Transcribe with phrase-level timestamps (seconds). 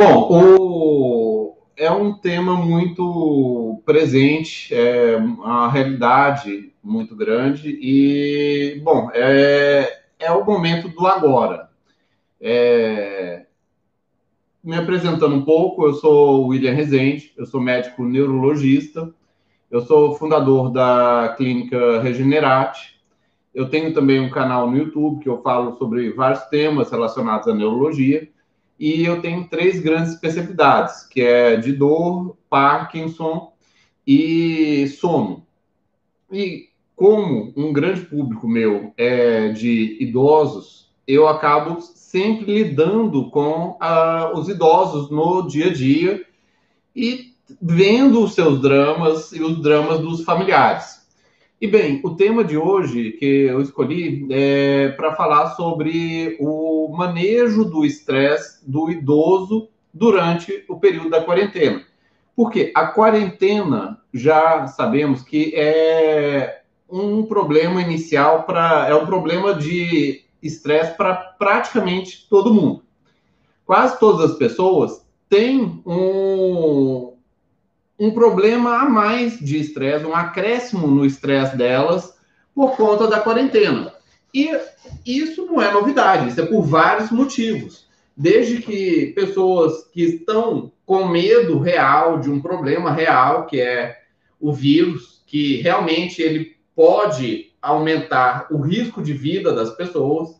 [0.00, 1.58] Bom, o...
[1.76, 10.42] é um tema muito presente, é uma realidade muito grande e, bom, é, é o
[10.42, 11.68] momento do agora.
[12.40, 13.44] É...
[14.64, 19.12] Me apresentando um pouco, eu sou William Rezende, eu sou médico neurologista,
[19.70, 22.98] eu sou fundador da clínica Regenerate,
[23.54, 27.54] eu tenho também um canal no YouTube que eu falo sobre vários temas relacionados à
[27.54, 28.26] neurologia.
[28.80, 33.52] E eu tenho três grandes especialidades, que é de dor, Parkinson
[34.06, 35.46] e sono.
[36.32, 44.34] E como um grande público meu é de idosos, eu acabo sempre lidando com uh,
[44.34, 46.24] os idosos no dia a dia
[46.96, 50.99] e vendo os seus dramas e os dramas dos familiares.
[51.60, 57.66] E bem, o tema de hoje que eu escolhi é para falar sobre o manejo
[57.66, 61.84] do estresse do idoso durante o período da quarentena.
[62.34, 70.24] Porque a quarentena já sabemos que é um problema inicial para é um problema de
[70.42, 72.82] estresse para praticamente todo mundo.
[73.66, 77.09] Quase todas as pessoas têm um,
[78.00, 82.18] um problema a mais de estresse, um acréscimo no estresse delas
[82.54, 83.92] por conta da quarentena.
[84.32, 84.58] E
[85.04, 87.86] isso não é novidade, isso é por vários motivos.
[88.16, 93.98] Desde que pessoas que estão com medo real de um problema real, que é
[94.40, 100.39] o vírus, que realmente ele pode aumentar o risco de vida das pessoas,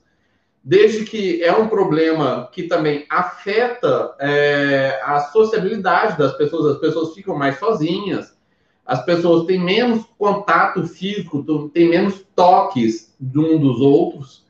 [0.62, 7.14] desde que é um problema que também afeta é, a sociabilidade das pessoas, as pessoas
[7.14, 8.36] ficam mais sozinhas,
[8.84, 14.44] as pessoas têm menos contato físico, têm menos toques de um dos outros,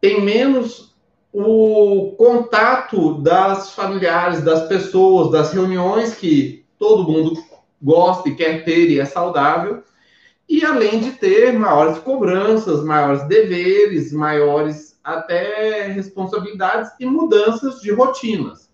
[0.00, 0.94] tem menos
[1.32, 7.42] o contato das familiares, das pessoas, das reuniões que todo mundo
[7.82, 9.82] gosta e quer ter e é saudável,
[10.48, 18.72] e além de ter maiores cobranças, maiores deveres, maiores até responsabilidades e mudanças de rotinas.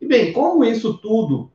[0.00, 1.50] E bem, como isso tudo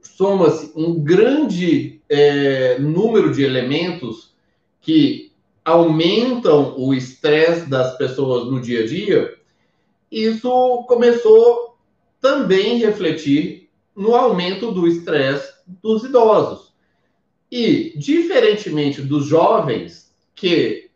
[0.00, 4.34] soma-se um grande é, número de elementos
[4.80, 5.30] que
[5.64, 9.34] aumentam o estresse das pessoas no dia a dia,
[10.10, 11.78] isso começou
[12.20, 15.52] também a refletir no aumento do estresse
[15.82, 16.72] dos idosos.
[17.50, 20.90] E, diferentemente dos jovens, que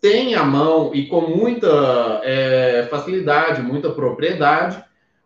[0.00, 4.82] tem à mão e com muita é, facilidade, muita propriedade,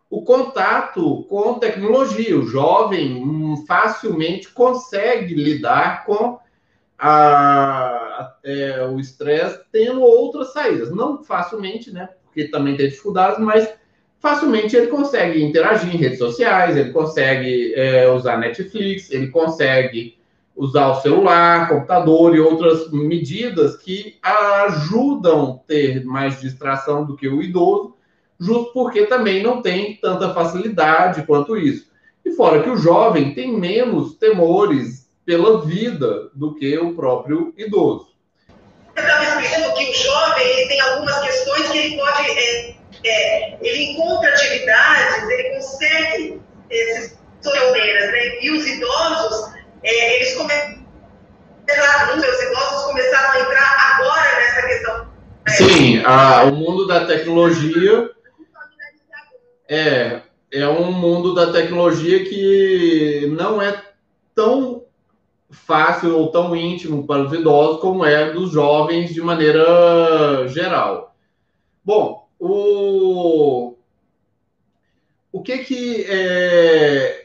[0.09, 2.37] o contato com tecnologia.
[2.37, 6.39] O jovem hum, facilmente consegue lidar com
[6.97, 10.91] a, é, o estresse tendo outras saídas.
[10.91, 12.09] Não facilmente, né?
[12.25, 13.73] Porque também tem dificuldades, mas
[14.19, 20.17] facilmente ele consegue interagir em redes sociais, ele consegue é, usar Netflix, ele consegue
[20.55, 27.27] usar o celular, computador e outras medidas que ajudam a ter mais distração do que
[27.27, 27.95] o idoso,
[28.39, 31.91] justo porque também não tem tanta facilidade quanto isso.
[32.23, 38.13] E fora que o jovem tem menos temores pela vida do que o próprio idoso.
[38.95, 42.29] Eu estava explicando que o jovem ele tem algumas questões que ele pode.
[42.29, 42.75] É,
[43.05, 48.39] é, ele encontra atividades, ele consegue esses torneiras, né?
[48.41, 49.53] E os idosos
[49.83, 50.85] é, eles começaram,
[52.17, 55.07] os idosos começaram a entrar agora nessa questão.
[55.47, 58.11] Sim, a, o mundo da tecnologia
[59.67, 60.21] é,
[60.51, 63.81] é um mundo da tecnologia que não é
[64.35, 64.83] tão
[65.51, 71.15] fácil ou tão íntimo para os idosos como é dos jovens de maneira geral.
[71.83, 73.75] Bom, o,
[75.31, 77.22] o que que é,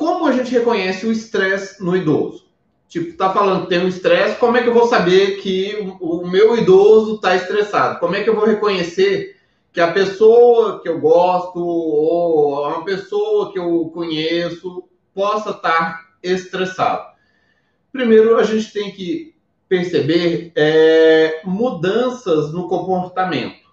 [0.00, 2.46] como a gente reconhece o estresse no idoso?
[2.88, 6.26] Tipo, tá falando que tem um estresse, como é que eu vou saber que o,
[6.26, 8.00] meu idoso está estressado?
[8.00, 9.36] Como é que eu vou reconhecer
[9.70, 17.04] que a pessoa que eu gosto ou uma pessoa que eu conheço possa estar estressado?
[17.92, 19.34] Primeiro, a gente tem que
[19.68, 23.68] perceber é, mudanças no comportamento.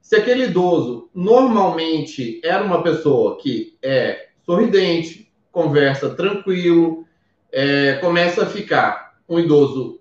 [0.00, 7.06] Se aquele idoso normalmente era uma pessoa que é sorridente, conversa tranquilo,
[7.52, 10.00] é, começa a ficar um idoso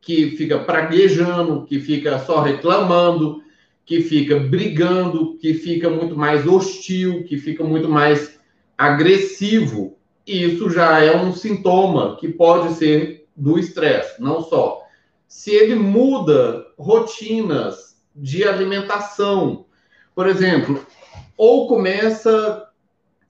[0.00, 3.42] que fica praguejando, que fica só reclamando,
[3.84, 8.38] que fica brigando, que fica muito mais hostil, que fica muito mais
[8.76, 9.98] agressivo.
[10.26, 14.82] Isso já é um sintoma que pode ser do estresse, não só.
[15.26, 19.66] Se ele muda rotinas de alimentação,
[20.14, 20.84] por exemplo,
[21.36, 22.67] ou começa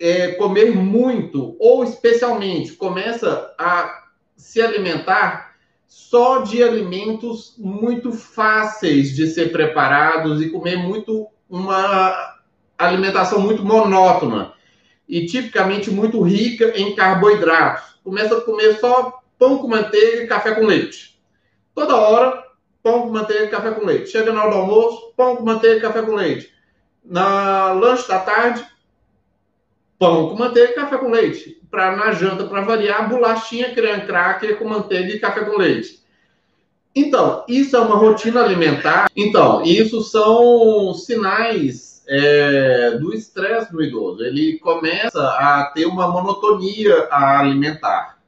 [0.01, 4.05] é, comer muito, ou especialmente começa a
[4.37, 5.57] se alimentar
[5.87, 12.37] só de alimentos muito fáceis de ser preparados e comer muito uma
[12.77, 14.53] alimentação muito monótona
[15.09, 17.99] e tipicamente muito rica em carboidratos.
[18.05, 21.19] Começa a comer só pão com manteiga e café com leite.
[21.75, 22.45] Toda hora,
[22.83, 24.11] pão com manteiga e café com leite.
[24.11, 26.53] Chega na hora do almoço, pão com manteiga e café com leite.
[27.03, 28.65] Na lanche da tarde,
[29.99, 31.61] pão com manteiga e café com leite.
[31.71, 35.99] Para na janta, para variar, bolachinha, creme cracker com manteiga e café com leite.
[36.95, 39.11] Então, isso é uma rotina alimentar.
[39.15, 44.25] Então, isso são sinais é, do estresse do idoso.
[44.25, 48.19] Ele começa a ter uma monotonia alimentar.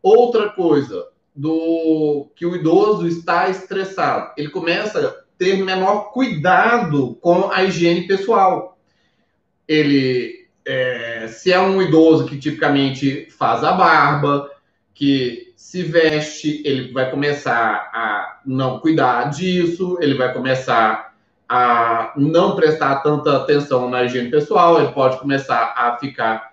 [0.00, 7.50] Outra coisa do que o idoso está estressado, ele começa a ter menor cuidado com
[7.50, 8.78] a higiene pessoal.
[9.66, 10.37] Ele,
[10.68, 14.50] é, se é um idoso que tipicamente faz a barba,
[14.92, 21.14] que se veste, ele vai começar a não cuidar disso, ele vai começar
[21.48, 26.52] a não prestar tanta atenção na higiene pessoal, ele pode começar a ficar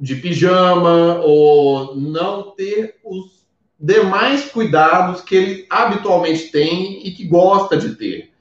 [0.00, 3.46] de pijama ou não ter os
[3.78, 8.32] demais cuidados que ele habitualmente tem e que gosta de ter.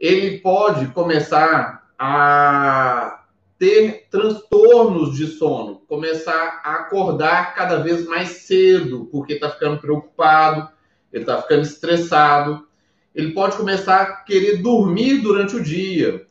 [0.00, 3.25] Ele pode começar a
[3.58, 10.68] ter transtornos de sono, começar a acordar cada vez mais cedo, porque está ficando preocupado,
[11.12, 12.66] ele está ficando estressado.
[13.14, 16.26] Ele pode começar a querer dormir durante o dia,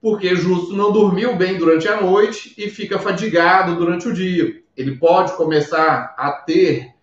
[0.00, 4.62] porque justo não dormiu bem durante a noite e fica fadigado durante o dia.
[4.74, 6.94] Ele pode começar a ter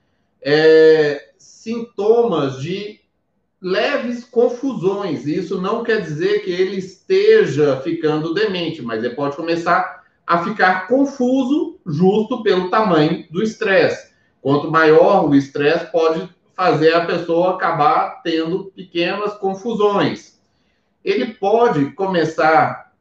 [0.42, 3.00] é, sintomas de
[3.62, 5.26] leves confusões.
[5.26, 10.88] Isso não quer dizer que ele esteja ficando demente, mas ele pode começar a ficar
[10.88, 14.12] confuso justo pelo tamanho do estresse.
[14.42, 20.40] Quanto maior o estresse, pode fazer a pessoa acabar tendo pequenas confusões.
[21.04, 22.92] Ele pode começar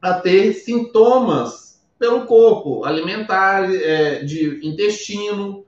[0.00, 5.64] a ter sintomas pelo corpo alimentar, é, de intestino,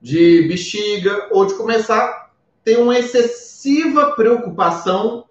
[0.00, 2.29] de bexiga, ou de começar
[2.60, 5.24] a ter uma excessiva preocupação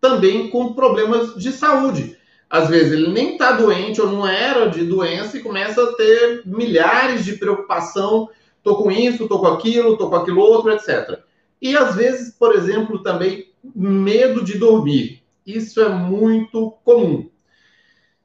[0.00, 2.18] também com problemas de saúde.
[2.50, 6.42] Às vezes ele nem está doente ou não era de doença e começa a ter
[6.44, 8.28] milhares de preocupação.
[8.62, 11.20] Tô com isso, tô com aquilo, tô com aquilo outro, etc.
[11.60, 15.22] E às vezes, por exemplo, também medo de dormir.
[15.46, 17.30] Isso é muito comum.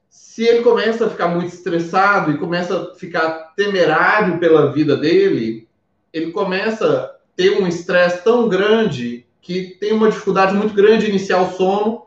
[0.08, 5.68] Se ele começa a ficar muito estressado e começa a ficar temerário pela vida dele,
[6.12, 11.40] ele começa ter um estresse tão grande que tem uma dificuldade muito grande de iniciar
[11.40, 12.02] o sono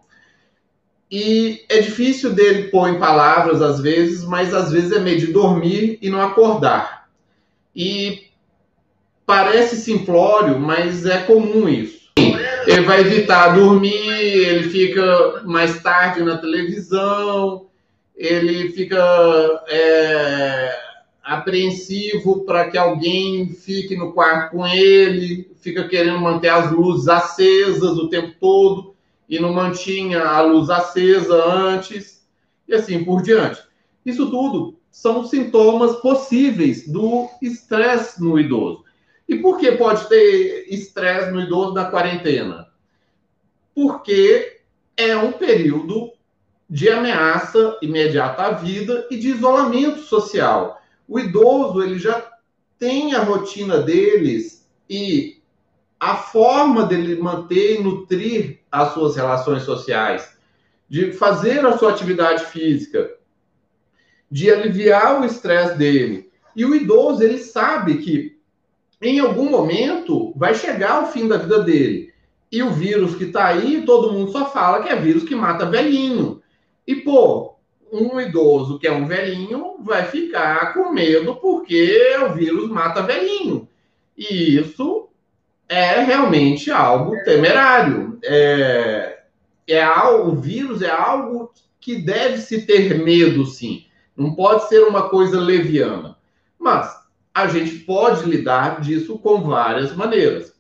[1.09, 5.27] e é difícil dele pôr em palavras às vezes, mas às vezes é meio de
[5.27, 7.07] dormir e não acordar.
[7.73, 8.25] E
[9.25, 12.11] parece simplório, mas é comum isso.
[12.67, 17.67] Ele vai evitar dormir, ele fica mais tarde na televisão,
[18.17, 19.01] ele fica
[19.69, 20.90] é,
[21.31, 27.97] apreensivo para que alguém fique no quarto com ele, fica querendo manter as luzes acesas
[27.97, 28.93] o tempo todo
[29.29, 32.27] e não mantinha a luz acesa antes,
[32.67, 33.61] e assim por diante.
[34.05, 38.83] Isso tudo são sintomas possíveis do estresse no idoso.
[39.27, 42.67] E por que pode ter estresse no idoso na quarentena?
[43.73, 44.59] Porque
[44.97, 46.11] é um período
[46.69, 50.80] de ameaça imediata à vida e de isolamento social
[51.11, 52.25] o idoso ele já
[52.79, 55.41] tem a rotina deles e
[55.99, 60.37] a forma dele manter e nutrir as suas relações sociais,
[60.87, 63.11] de fazer a sua atividade física,
[64.31, 66.31] de aliviar o estresse dele.
[66.55, 68.39] E o idoso ele sabe que
[69.01, 72.13] em algum momento vai chegar o fim da vida dele.
[72.49, 75.65] E o vírus que está aí, todo mundo só fala que é vírus que mata
[75.65, 76.41] velhinho.
[76.87, 77.50] E, pô,
[77.91, 83.67] um idoso que é um velhinho vai ficar com medo porque o vírus mata velhinho.
[84.17, 85.09] E isso
[85.67, 88.19] é realmente algo temerário.
[88.23, 89.19] É,
[89.67, 93.85] é algo, o vírus é algo que deve se ter medo, sim.
[94.15, 96.17] Não pode ser uma coisa leviana.
[96.59, 96.95] Mas
[97.33, 100.53] a gente pode lidar disso com várias maneiras.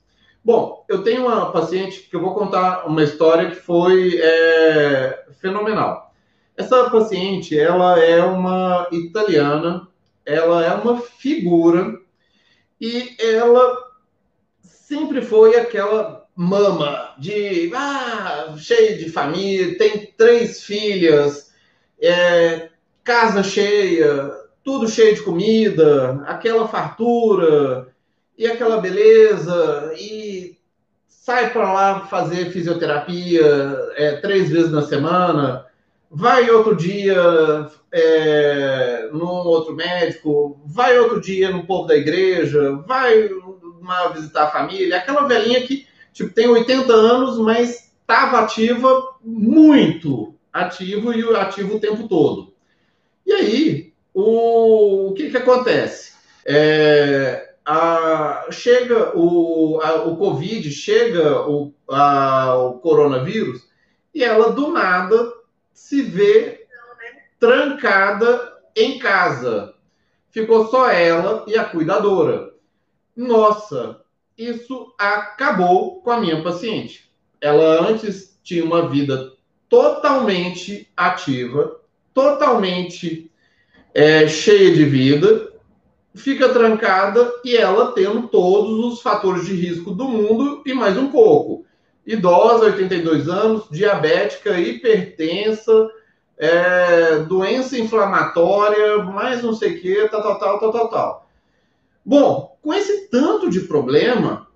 [0.43, 6.10] Bom, eu tenho uma paciente que eu vou contar uma história que foi é, fenomenal.
[6.55, 9.87] Essa paciente, ela é uma italiana,
[10.25, 11.99] ela é uma figura
[12.79, 13.77] e ela
[14.61, 21.51] sempre foi aquela mama de ah, cheia de família, tem três filhas,
[22.01, 22.69] é,
[23.03, 24.31] casa cheia,
[24.63, 27.87] tudo cheio de comida, aquela fartura
[28.37, 30.57] e aquela beleza, e
[31.07, 33.45] sai para lá fazer fisioterapia
[33.95, 35.65] é, três vezes na semana,
[36.11, 37.15] vai outro dia
[37.89, 43.27] é, num outro médico, vai outro dia no povo da igreja, vai
[43.79, 50.35] uma, visitar a família, aquela velhinha que tipo, tem 80 anos, mas estava ativa muito
[50.51, 52.53] ativo e ativo o tempo todo.
[53.25, 56.11] E aí, o, o que, que acontece?
[56.45, 63.61] É, a, chega o, a, o Covid, chega o, a, o coronavírus,
[64.13, 65.40] e ela do nada
[65.73, 66.67] se vê
[67.39, 69.73] trancada em casa.
[70.29, 72.53] Ficou só ela e a cuidadora.
[73.15, 74.01] Nossa,
[74.37, 77.11] isso acabou com a minha paciente.
[77.39, 79.33] Ela antes tinha uma vida
[79.67, 81.79] totalmente ativa,
[82.13, 83.31] totalmente
[83.93, 85.51] é, cheia de vida,
[86.13, 91.07] fica trancada e ela tendo todos os fatores de risco do mundo e mais um
[91.07, 91.65] pouco.
[92.05, 95.89] Idosa, 82 anos, diabética, hipertensa,
[96.37, 101.29] é, doença inflamatória, mais não sei o que, tal, tal, tal, tal, tal, tal.
[102.03, 104.47] Bom, com esse tanto de problema,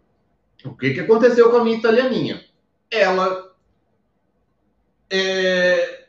[0.63, 2.43] o que, que aconteceu com a minha italianinha?
[2.89, 3.51] Ela
[5.09, 6.07] é,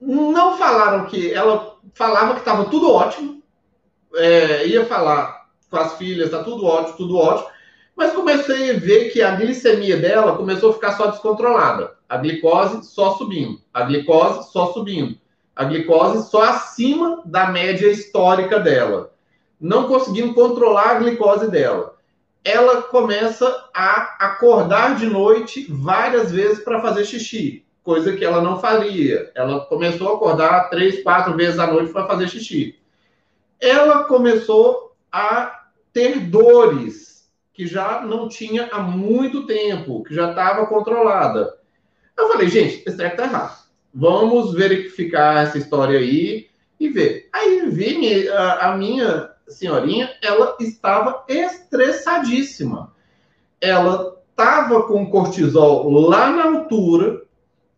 [0.00, 3.42] não falaram que ela falava que estava tudo ótimo,
[4.14, 7.48] é, ia falar com as filhas, tá tudo ótimo, tudo ótimo,
[7.96, 12.86] mas comecei a ver que a glicemia dela começou a ficar só descontrolada, a glicose
[12.86, 15.18] só subindo, a glicose só subindo,
[15.54, 19.12] a glicose só acima da média histórica dela,
[19.60, 21.96] não conseguindo controlar a glicose dela.
[22.44, 28.58] Ela começa a acordar de noite várias vezes para fazer xixi coisa que ela não
[28.58, 29.30] faria.
[29.32, 32.76] Ela começou a acordar três, quatro vezes à noite para fazer xixi.
[33.60, 37.15] Ela começou a ter dores
[37.56, 41.56] que já não tinha há muito tempo, que já estava controlada.
[42.14, 43.66] Eu falei, gente, esse treco tá errado.
[43.94, 46.48] Vamos verificar essa história aí
[46.78, 47.30] e ver.
[47.32, 52.92] Aí vi a, a minha senhorinha, ela estava estressadíssima.
[53.58, 57.22] Ela estava com cortisol lá na altura,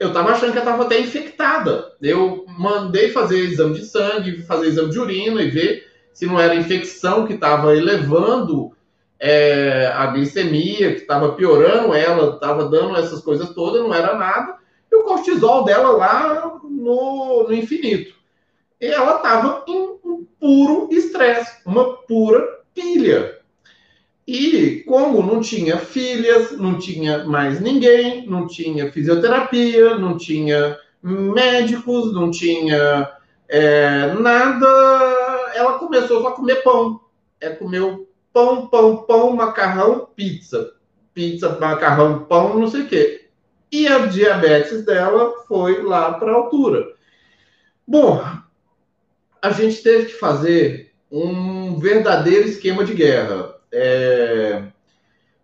[0.01, 1.93] eu estava achando que ela estava até infectada.
[2.03, 6.57] Eu mandei fazer exame de sangue, fazer exame de urina e ver se não era
[6.57, 8.73] infecção que estava elevando
[9.21, 14.57] é, a glicemia, que estava piorando ela, estava dando essas coisas todas, não era nada.
[14.91, 18.15] E o cortisol dela lá no, no infinito.
[18.81, 23.39] E ela estava em um puro estresse, uma pura pilha.
[24.27, 32.13] E como não tinha filhas, não tinha mais ninguém, não tinha fisioterapia, não tinha médicos,
[32.13, 33.11] não tinha
[33.49, 34.67] é, nada,
[35.55, 37.01] ela começou só a comer pão.
[37.41, 40.73] É comeu pão, pão, pão, macarrão, pizza.
[41.13, 43.29] Pizza, macarrão, pão, não sei o quê.
[43.71, 46.87] E a diabetes dela foi lá para a altura.
[47.87, 48.23] Bom,
[49.43, 54.65] a gente teve que fazer um verdadeiro esquema de guerra é,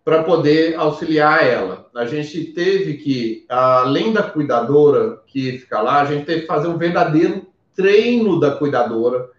[0.05, 1.89] para poder auxiliar ela.
[1.95, 6.69] A gente teve que, além da cuidadora que fica lá, a gente teve que fazer
[6.69, 9.31] um verdadeiro treino da cuidadora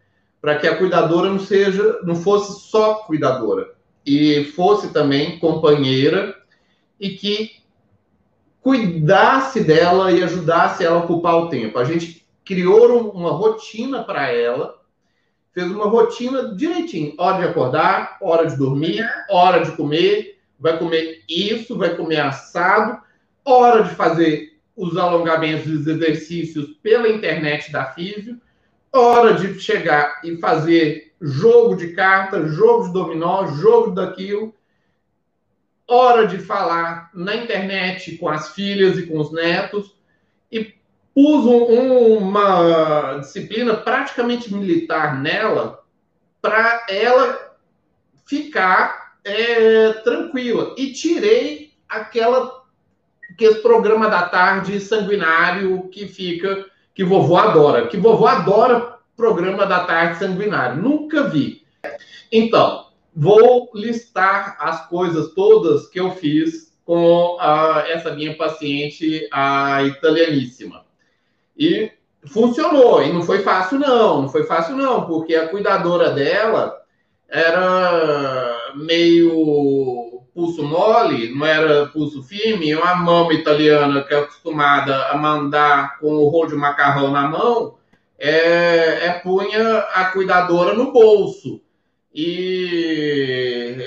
[0.46, 3.74] para que a cuidadora não seja, não fosse só cuidadora
[4.06, 6.36] e fosse também companheira
[7.00, 7.64] e que
[8.62, 11.80] cuidasse dela e ajudasse ela a ocupar o tempo.
[11.80, 14.80] A gente criou uma rotina para ela
[15.52, 17.16] fez uma rotina direitinho.
[17.18, 23.02] Hora de acordar, hora de dormir, hora de comer, vai comer isso, vai comer assado,
[23.44, 28.40] hora de fazer os alongamentos os exercícios pela internet da Físio,
[29.00, 34.54] hora de chegar e fazer jogo de carta, jogo de dominó, jogo daquilo,
[35.88, 39.96] hora de falar na internet com as filhas e com os netos,
[40.52, 40.74] e
[41.14, 45.84] uso uma disciplina praticamente militar nela
[46.42, 47.56] para ela
[48.25, 50.75] ficar é, tranquila.
[50.78, 52.64] E tirei aquela
[53.38, 59.82] que programa da tarde sanguinário que fica que vovô adora, que vovô adora programa da
[59.82, 60.82] tarde sanguinário.
[60.82, 61.62] Nunca vi.
[62.32, 69.84] Então, vou listar as coisas todas que eu fiz com a, essa minha paciente, a
[69.84, 70.86] italianíssima.
[71.58, 71.92] E
[72.25, 76.82] funcionou, e não foi fácil, não, não foi fácil, não, porque a cuidadora dela
[77.30, 80.05] era meio
[80.36, 86.13] pulso mole, não era pulso firme, uma mama italiana que é acostumada a mandar com
[86.13, 87.77] o rolo de macarrão na mão,
[88.20, 91.62] é, é punha a cuidadora no bolso.
[92.13, 93.77] E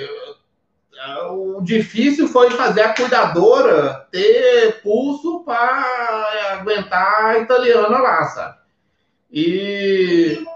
[1.30, 8.58] o difícil foi fazer a cuidadora ter pulso para aguentar a italiana lá, sabe?
[9.30, 10.46] E.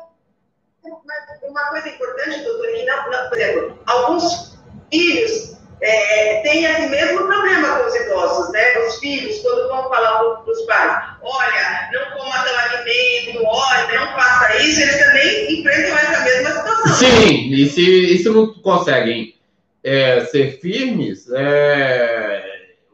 [1.42, 4.58] Uma coisa importante, doutor, por exemplo, alguns
[4.90, 8.78] filhos é, têm esse mesmo problema com os idosos, né?
[8.86, 14.06] Os filhos, quando vão falar para os pais, olha, não coma tal alimento, olha, não
[14.14, 16.94] faça isso, eles também enfrentam essa mesma situação.
[16.94, 19.34] Sim, e se, e se não conseguem
[19.82, 22.44] é, ser firmes, é,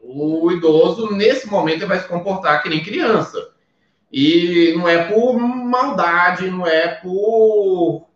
[0.01, 3.49] o idoso, nesse momento, vai se comportar que nem criança.
[4.11, 8.08] E não é por maldade, não é por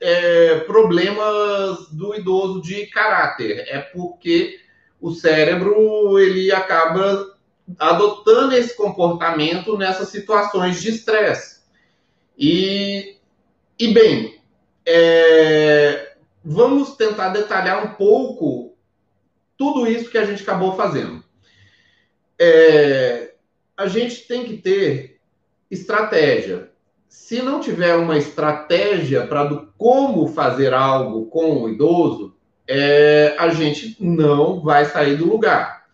[0.00, 4.58] é, problemas do idoso de caráter, é porque
[5.00, 7.34] o cérebro ele acaba
[7.78, 11.60] adotando esse comportamento nessas situações de estresse.
[12.36, 13.16] E,
[13.78, 14.40] e bem,
[14.86, 16.14] é,
[16.44, 18.74] vamos tentar detalhar um pouco
[19.56, 21.22] tudo isso que a gente acabou fazendo.
[22.38, 23.34] É,
[23.76, 25.20] a gente tem que ter
[25.70, 26.69] estratégia.
[27.10, 32.36] Se não tiver uma estratégia para como fazer algo com o idoso,
[32.68, 35.86] é, a gente não vai sair do lugar.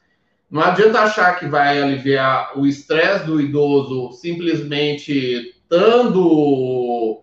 [0.50, 7.22] Não adianta achar que vai aliviar o estresse do idoso simplesmente estando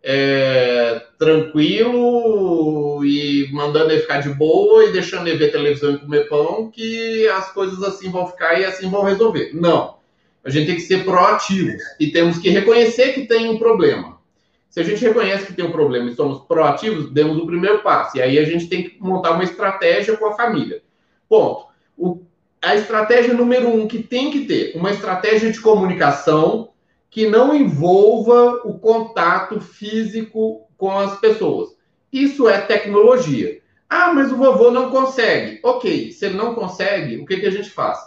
[0.00, 6.28] é, tranquilo e mandando ele ficar de boa e deixando ele ver televisão e comer
[6.28, 9.50] pão, que as coisas assim vão ficar e assim vão resolver.
[9.52, 10.00] Não.
[10.44, 14.20] A gente tem que ser proativo e temos que reconhecer que tem um problema.
[14.68, 18.16] Se a gente reconhece que tem um problema e somos proativos, demos o primeiro passo.
[18.16, 20.82] E aí a gente tem que montar uma estratégia com a família.
[21.28, 21.66] Ponto.
[21.96, 22.22] O,
[22.62, 26.70] a estratégia número um que tem que ter, uma estratégia de comunicação
[27.10, 31.76] que não envolva o contato físico com as pessoas.
[32.10, 33.60] Isso é tecnologia.
[33.90, 35.60] Ah, mas o vovô não consegue.
[35.62, 37.98] Ok, se ele não consegue, o que, que a gente faz?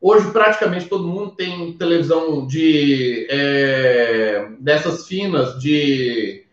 [0.00, 6.44] Hoje, praticamente todo mundo tem televisão de é, dessas finas de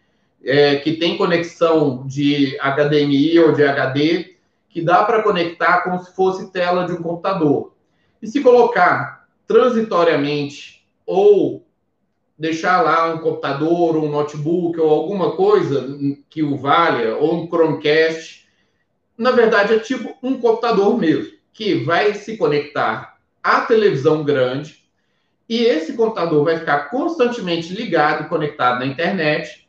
[0.44, 4.36] é, que tem conexão de HDMI ou de HD,
[4.68, 7.74] que dá para conectar como se fosse tela de um computador.
[8.20, 11.64] E se colocar transitoriamente ou
[12.38, 15.88] deixar lá um computador, um notebook ou alguma coisa
[16.32, 18.48] que o valha, ou um Chromecast.
[19.16, 23.15] Na verdade, é tipo um computador mesmo, que vai se conectar
[23.46, 24.84] à televisão grande
[25.48, 29.68] e esse computador vai ficar constantemente ligado, conectado na internet.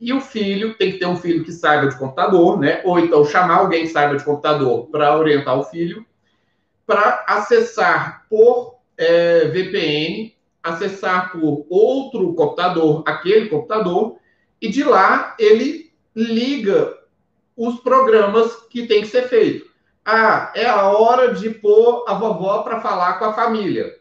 [0.00, 2.80] E o filho tem que ter um filho que saiba de computador, né?
[2.84, 6.06] Ou então chamar alguém que saiba de computador para orientar o filho,
[6.86, 14.18] para acessar por é, VPN acessar por outro computador aquele computador
[14.60, 16.96] e de lá ele liga
[17.56, 19.67] os programas que tem que ser feito.
[20.10, 23.94] Ah, é a hora de pôr a vovó para falar com a família.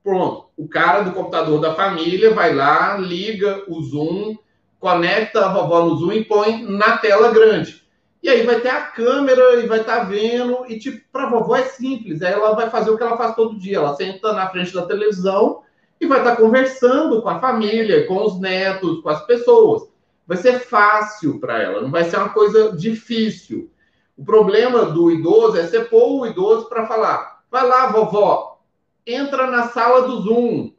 [0.00, 4.36] Pronto, o cara do computador da família vai lá, liga o Zoom,
[4.78, 7.82] conecta a vovó no Zoom e põe na tela grande.
[8.22, 10.64] E aí vai ter a câmera e vai estar tá vendo.
[10.68, 12.22] E, tipo, para a vovó é simples.
[12.22, 13.78] Aí ela vai fazer o que ela faz todo dia.
[13.78, 15.62] Ela senta na frente da televisão
[16.00, 19.88] e vai estar conversando com a família, com os netos, com as pessoas.
[20.24, 23.72] Vai ser fácil para ela, não vai ser uma coisa difícil.
[24.16, 28.60] O problema do idoso é você pôr o idoso para falar: vai lá, vovó,
[29.06, 30.72] entra na sala do Zoom,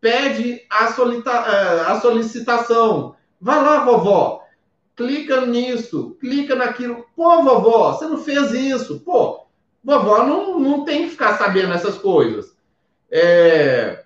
[0.00, 3.14] pede a, eh, a solicitação.
[3.40, 4.42] Vai lá, vovó,
[4.96, 7.06] clica nisso, clica naquilo.
[7.16, 9.00] Pô, vovó, você não fez isso.
[9.00, 9.46] Pô,
[9.82, 12.54] vovó não, não tem que ficar sabendo essas coisas.
[13.10, 13.99] É,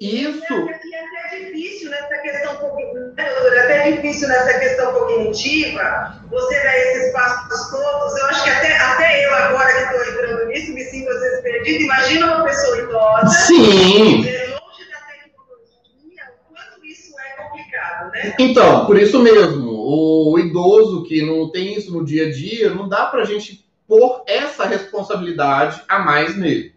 [0.00, 0.54] isso.
[0.54, 6.78] E é até difícil nessa questão cognitiva, é até difícil nessa questão cognitiva, você dar
[6.78, 8.16] esses passos todos.
[8.18, 11.42] Eu acho que até, até eu, agora que estou entrando nisso, me sinto às vezes
[11.42, 11.82] perdida.
[11.82, 13.28] Imagina uma pessoa idosa.
[13.28, 14.16] Sim.
[14.16, 18.34] Longe da tecnologia, o quanto isso é complicado, né?
[18.38, 22.88] Então, por isso mesmo, o idoso que não tem isso no dia a dia, não
[22.88, 26.74] dá para a gente pôr essa responsabilidade a mais nele.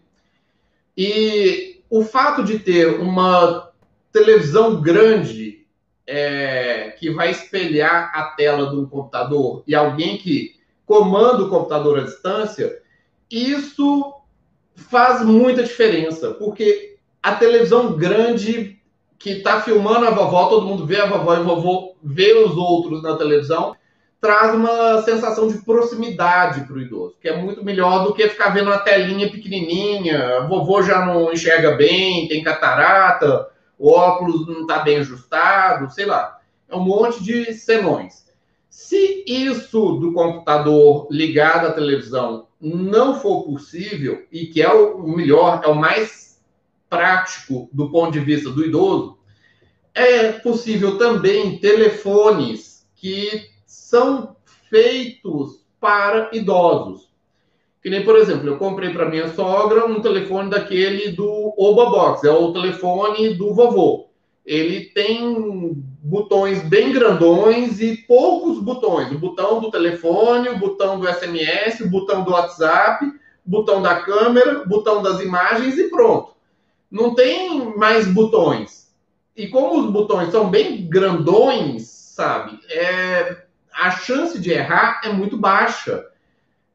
[0.96, 3.70] E o fato de ter uma
[4.12, 5.66] televisão grande
[6.06, 12.02] é, que vai espelhar a tela um computador e alguém que comanda o computador à
[12.02, 12.80] distância,
[13.30, 14.14] isso
[14.74, 18.80] faz muita diferença, porque a televisão grande
[19.18, 22.56] que está filmando a vovó, todo mundo vê a vovó e a vovó vê os
[22.56, 23.76] outros na televisão,
[24.20, 28.50] traz uma sensação de proximidade para o idoso, que é muito melhor do que ficar
[28.50, 34.80] vendo uma telinha pequenininha, vovô já não enxerga bem, tem catarata, o óculos não está
[34.80, 36.38] bem ajustado, sei lá.
[36.68, 38.26] É um monte de senões.
[38.68, 45.60] Se isso do computador ligado à televisão não for possível, e que é o melhor,
[45.64, 46.40] é o mais
[46.90, 49.18] prático do ponto de vista do idoso,
[49.94, 53.48] é possível também telefones que
[53.88, 54.36] são
[54.68, 57.08] feitos para idosos.
[57.82, 62.26] Que nem, por exemplo, eu comprei para minha sogra um telefone daquele do Oba Box,
[62.26, 64.08] é o telefone do vovô
[64.48, 69.12] ele tem botões bem grandões e poucos botões.
[69.12, 73.12] O botão do telefone, o botão do SMS, o botão do WhatsApp,
[73.44, 76.32] botão da câmera, botão das imagens e pronto.
[76.90, 78.90] Não tem mais botões.
[79.36, 82.58] E como os botões são bem grandões, sabe?
[82.70, 83.44] É,
[83.78, 86.04] a chance de errar é muito baixa.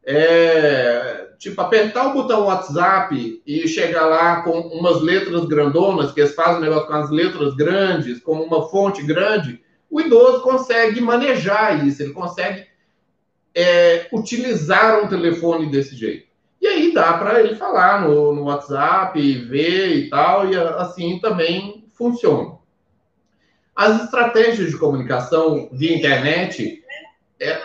[0.06, 6.36] É, tipo, apertar o botão WhatsApp e chegar lá com umas letras grandonas, que eles
[6.36, 11.86] fazem o negócio com as letras grandes, com uma fonte grande, o idoso consegue manejar
[11.86, 12.66] isso, ele consegue
[13.54, 16.28] é, utilizar um telefone desse jeito.
[16.60, 21.86] E aí dá para ele falar no, no WhatsApp, ver e tal, e assim também
[21.94, 22.58] funciona.
[23.76, 26.83] As estratégias de comunicação via internet.
[27.40, 27.60] É,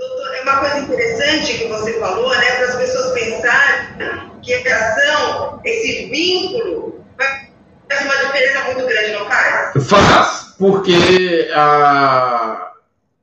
[0.00, 4.60] Doutor, é uma coisa interessante que você falou, né, para as pessoas pensarem que a
[4.60, 9.86] educação, esse vínculo, faz uma diferença muito grande, não faz?
[9.86, 12.72] Faz, porque a,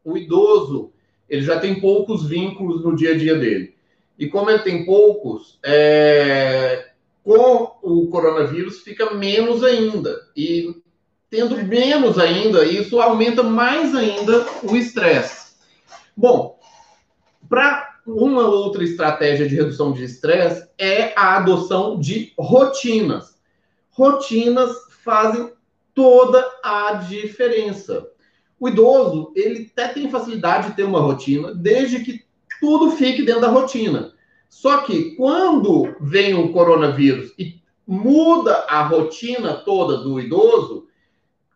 [0.05, 0.93] o idoso
[1.27, 3.75] ele já tem poucos vínculos no dia a dia dele.
[4.17, 6.89] E como ele tem poucos, é,
[7.23, 10.15] com o coronavírus fica menos ainda.
[10.35, 10.75] E
[11.29, 15.55] tendo menos ainda, isso aumenta mais ainda o estresse.
[16.15, 16.59] Bom,
[17.49, 23.37] para uma outra estratégia de redução de estresse é a adoção de rotinas.
[23.89, 24.71] Rotinas
[25.03, 25.51] fazem
[25.93, 28.07] toda a diferença.
[28.59, 32.25] O idoso, ele até tem facilidade de ter uma rotina, desde que
[32.59, 34.13] tudo fique dentro da rotina.
[34.49, 40.87] Só que quando vem o coronavírus e muda a rotina toda do idoso,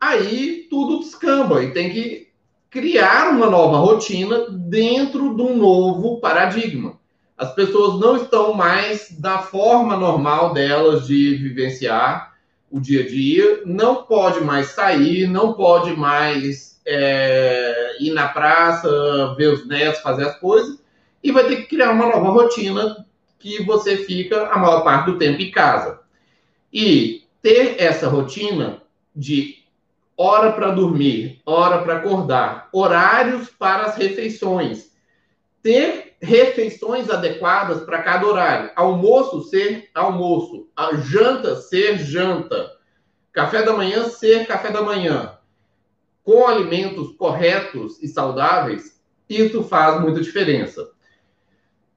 [0.02, 2.32] aí tudo descamba e tem que
[2.72, 7.00] criar uma nova rotina dentro de um novo paradigma.
[7.38, 12.34] As pessoas não estão mais da forma normal delas de vivenciar
[12.72, 19.36] o dia a dia, não pode mais sair, não pode mais é, ir na praça,
[19.36, 20.80] ver os netos, fazer as coisas,
[21.24, 23.06] e vai ter que criar uma nova rotina
[23.38, 26.00] que você fica a maior parte do tempo em casa.
[26.72, 28.82] E ter essa rotina
[29.16, 29.61] de
[30.22, 34.92] hora para dormir, hora para acordar, horários para as refeições,
[35.64, 40.70] ter refeições adequadas para cada horário, almoço ser almoço,
[41.06, 42.72] janta ser janta,
[43.34, 45.40] café da manhã ser café da manhã,
[46.24, 50.88] com alimentos corretos e saudáveis, isso faz muita diferença.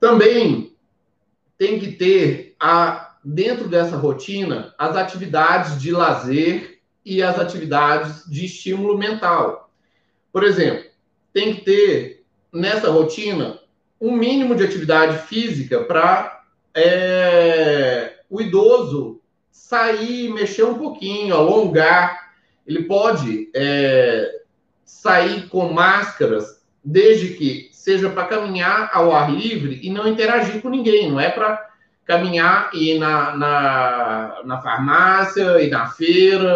[0.01, 0.75] Também
[1.59, 6.74] tem que ter a dentro dessa rotina as atividades de lazer
[7.05, 9.71] e as atividades de estímulo mental.
[10.33, 10.85] Por exemplo,
[11.33, 13.59] tem que ter nessa rotina
[14.01, 16.43] um mínimo de atividade física para
[16.75, 22.33] é, o idoso sair, mexer um pouquinho, alongar.
[22.67, 24.41] Ele pode é,
[24.85, 30.69] sair com máscaras, desde que seja para caminhar ao ar livre e não interagir com
[30.69, 31.74] ninguém, não é para
[32.05, 36.55] caminhar e ir na, na, na farmácia, ir na feira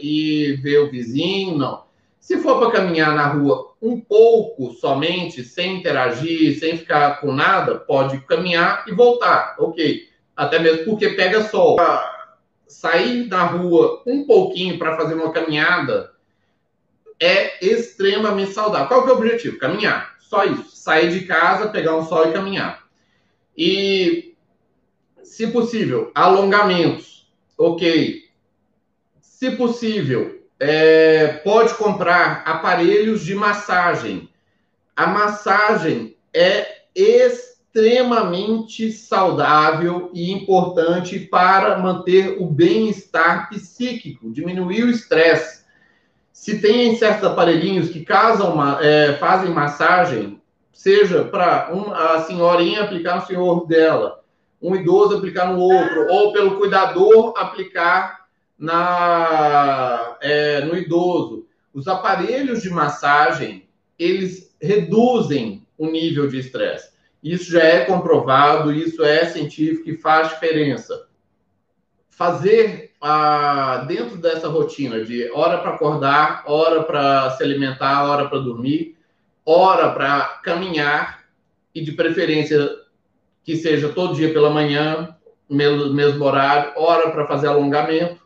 [0.00, 1.84] e ver o vizinho, não.
[2.18, 7.76] Se for para caminhar na rua um pouco somente, sem interagir, sem ficar com nada,
[7.76, 10.08] pode caminhar e voltar, ok.
[10.36, 11.76] Até mesmo porque pega sol.
[12.66, 16.12] Sair da rua um pouquinho para fazer uma caminhada
[17.20, 18.88] é extremamente saudável.
[18.88, 19.58] Qual que é o objetivo?
[19.58, 20.16] Caminhar.
[20.18, 20.76] Só isso.
[20.76, 22.82] Sair de casa, pegar um sol e caminhar.
[23.56, 24.31] E
[25.24, 28.22] se possível, alongamentos, ok.
[29.20, 34.28] Se possível, é, pode comprar aparelhos de massagem.
[34.94, 45.64] A massagem é extremamente saudável e importante para manter o bem-estar psíquico, diminuir o estresse.
[46.32, 50.40] Se tem certos aparelhinhos que casam, é, fazem massagem,
[50.72, 54.21] seja para um, a senhorinha aplicar no senhor dela,
[54.62, 61.46] um idoso aplicar no outro, ou pelo cuidador aplicar na, é, no idoso.
[61.74, 66.92] Os aparelhos de massagem, eles reduzem o nível de estresse.
[67.22, 71.08] Isso já é comprovado, isso é científico e faz diferença.
[72.10, 78.38] Fazer a, dentro dessa rotina de hora para acordar, hora para se alimentar, hora para
[78.38, 78.96] dormir,
[79.44, 81.24] hora para caminhar
[81.74, 82.81] e de preferência
[83.44, 85.16] que seja todo dia pela manhã,
[85.48, 88.20] mesmo, mesmo horário, hora para fazer alongamento,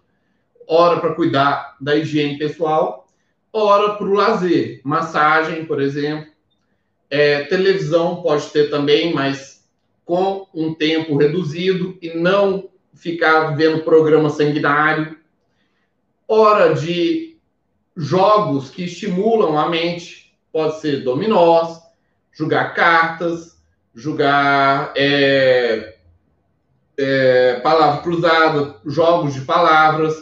[0.66, 3.06] hora para cuidar da higiene pessoal,
[3.52, 6.30] hora para o lazer, massagem, por exemplo.
[7.08, 9.64] É, televisão pode ter também, mas
[10.04, 15.16] com um tempo reduzido e não ficar vendo programa sanguinário.
[16.28, 17.36] Hora de
[17.96, 21.80] jogos que estimulam a mente, pode ser dominós,
[22.32, 23.55] jogar cartas,
[23.96, 25.96] jogar é,
[26.98, 30.14] é, palavra cruzada, jogos de palavras,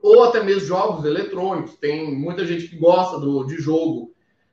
[0.00, 1.74] ou até mesmo jogos eletrônicos.
[1.76, 4.12] Tem muita gente que gosta do, de jogo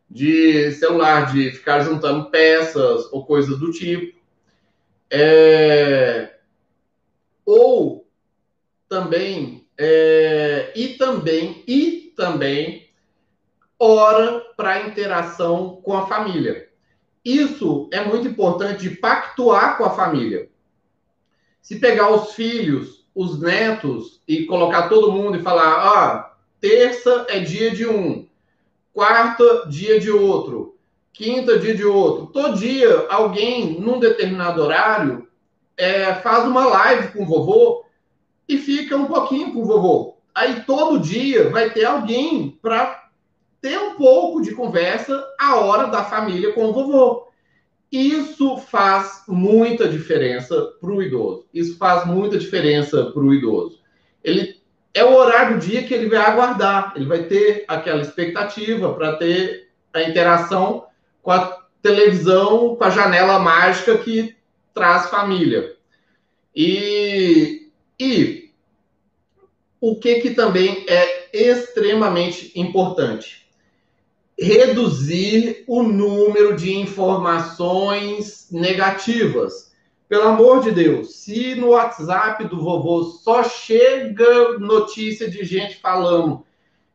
[0.09, 4.17] de celular, de ficar juntando peças ou coisas do tipo.
[5.11, 6.37] É,
[7.45, 8.07] ou
[8.87, 12.89] também é, e também e também
[13.77, 16.68] hora para interação com a família.
[17.23, 20.49] Isso é muito importante de pactuar com a família.
[21.61, 27.39] Se pegar os filhos, os netos e colocar todo mundo e falar, ah, terça é
[27.39, 28.27] dia de um,
[28.93, 30.77] quarta dia de outro,
[31.11, 32.27] quinta dia de outro.
[32.27, 35.27] Todo dia alguém num determinado horário
[35.77, 37.85] é, faz uma live com o vovô
[38.47, 40.17] e fica um pouquinho com o vovô.
[40.33, 43.08] Aí todo dia vai ter alguém para
[43.61, 47.29] ter um pouco de conversa a hora da família com o vovô.
[47.91, 51.47] Isso faz muita diferença para o idoso.
[51.53, 53.79] Isso faz muita diferença para o idoso.
[54.23, 54.59] Ele
[54.93, 56.93] é o horário do dia que ele vai aguardar.
[56.95, 60.85] Ele vai ter aquela expectativa para ter a interação
[61.21, 64.35] com a televisão, com a janela mágica que
[64.73, 65.75] traz família.
[66.55, 68.51] E, e
[69.81, 73.38] o que, que também é extremamente importante?
[74.41, 79.73] Reduzir o número de informações negativas.
[80.07, 86.45] Pelo amor de Deus, se no WhatsApp do vovô só chega notícia de gente falando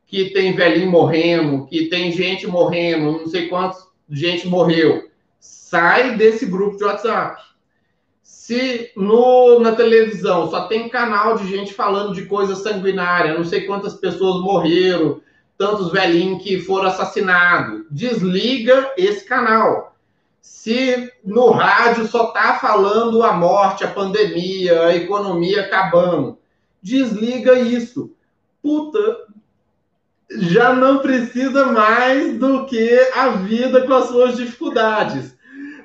[0.07, 6.47] que tem velhinho morrendo, que tem gente morrendo, não sei quantos gente morreu, sai desse
[6.47, 7.41] grupo de WhatsApp
[8.45, 13.63] se no, na televisão só tem canal de gente falando de coisa sanguinária, não sei
[13.67, 15.23] quantas pessoas morreram,
[15.57, 19.97] tantos velhinhos que foram assassinados, desliga esse canal.
[20.41, 26.39] Se no rádio só tá falando a morte, a pandemia, a economia acabando,
[26.83, 28.13] desliga isso.
[28.63, 29.25] Puta,
[30.31, 35.37] já não precisa mais do que a vida com as suas dificuldades.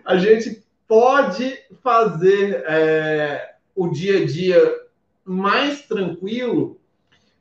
[0.04, 4.76] A gente pode fazer é, o dia a dia
[5.24, 6.79] mais tranquilo,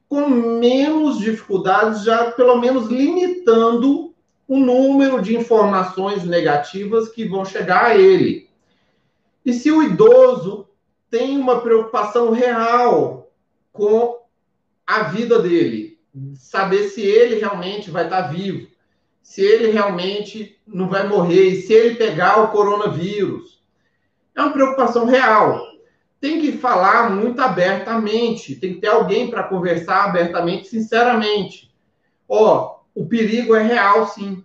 [0.08, 4.14] com menos dificuldades, já pelo menos limitando
[4.46, 8.48] o número de informações negativas que vão chegar a ele.
[9.44, 10.66] E se o idoso
[11.10, 13.30] tem uma preocupação real
[13.72, 14.18] com
[14.86, 15.98] a vida dele,
[16.34, 18.66] saber se ele realmente vai estar vivo,
[19.22, 23.62] se ele realmente não vai morrer, e se ele pegar o coronavírus.
[24.34, 25.67] É uma preocupação real.
[26.20, 31.72] Tem que falar muito abertamente, tem que ter alguém para conversar abertamente, sinceramente.
[32.28, 34.44] Ó, oh, o perigo é real, sim.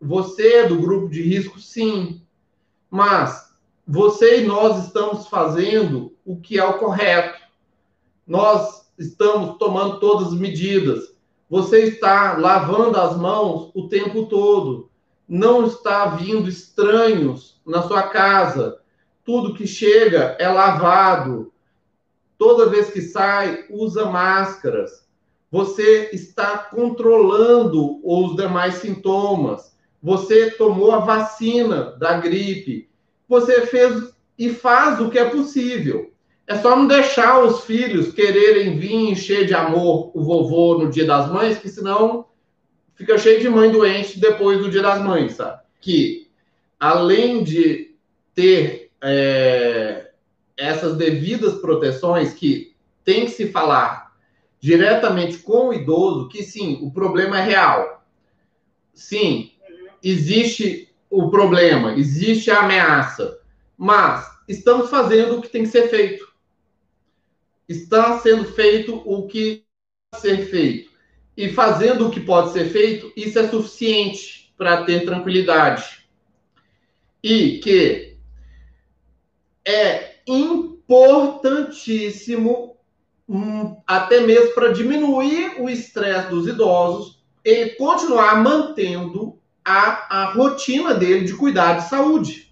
[0.00, 2.22] Você é do grupo de risco, sim.
[2.90, 3.52] Mas
[3.86, 7.40] você e nós estamos fazendo o que é o correto.
[8.26, 11.18] Nós estamos tomando todas as medidas
[11.50, 14.90] você está lavando as mãos o tempo todo.
[15.26, 18.78] Não está vindo estranhos na sua casa.
[19.28, 21.52] Tudo que chega é lavado.
[22.38, 25.06] Toda vez que sai, usa máscaras.
[25.50, 29.76] Você está controlando os demais sintomas.
[30.02, 32.88] Você tomou a vacina da gripe.
[33.28, 36.10] Você fez e faz o que é possível.
[36.46, 41.04] É só não deixar os filhos quererem vir encher de amor o vovô no dia
[41.04, 42.28] das mães, que senão
[42.94, 45.60] fica cheio de mãe doente depois do dia das mães, sabe?
[45.82, 46.30] Que
[46.80, 47.94] além de
[48.34, 50.10] ter é,
[50.56, 54.16] essas devidas proteções que tem que se falar
[54.60, 58.04] diretamente com o idoso, que sim, o problema é real.
[58.92, 59.52] Sim,
[60.02, 63.38] existe o problema, existe a ameaça,
[63.76, 66.28] mas estamos fazendo o que tem que ser feito
[67.68, 69.64] está sendo feito o que
[70.10, 70.90] pode ser feito.
[71.36, 76.08] E fazendo o que pode ser feito, isso é suficiente para ter tranquilidade.
[77.22, 78.07] E que
[79.68, 82.76] é importantíssimo
[83.28, 90.94] um, até mesmo para diminuir o estresse dos idosos, ele continuar mantendo a, a rotina
[90.94, 92.50] dele de cuidar de saúde.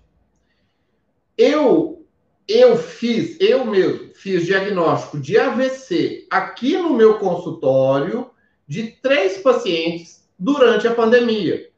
[1.38, 2.04] Eu,
[2.46, 8.30] eu fiz, eu mesmo fiz diagnóstico de AVC aqui no meu consultório
[8.68, 11.70] de três pacientes durante a pandemia.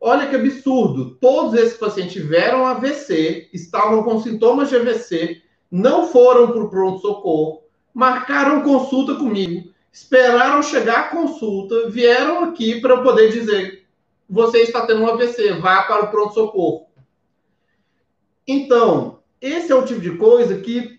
[0.00, 1.16] Olha que absurdo!
[1.20, 7.62] Todos esses pacientes tiveram AVC, estavam com sintomas de AVC, não foram para o pronto-socorro,
[7.92, 13.86] marcaram consulta comigo, esperaram chegar a consulta, vieram aqui para eu poder dizer:
[14.28, 16.86] você está tendo um AVC, vá para o pronto-socorro.
[18.48, 20.98] Então, esse é o tipo de coisa que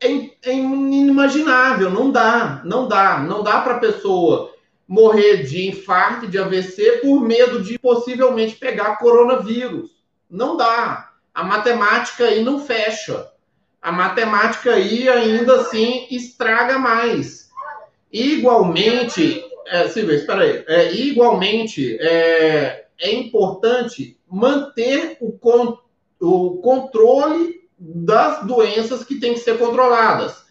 [0.00, 0.08] é,
[0.42, 4.54] é inimaginável, não dá, não dá, não dá para a pessoa
[4.88, 9.90] morrer de infarto, de AVC, por medo de possivelmente pegar coronavírus.
[10.30, 11.10] Não dá.
[11.34, 13.30] A matemática aí não fecha.
[13.82, 17.50] A matemática aí ainda assim estraga mais.
[18.10, 20.64] Igualmente, é, Silvia, espera aí.
[20.66, 25.78] É, igualmente, é, é importante manter o, con
[26.18, 30.44] o controle das doenças que têm que ser controladas.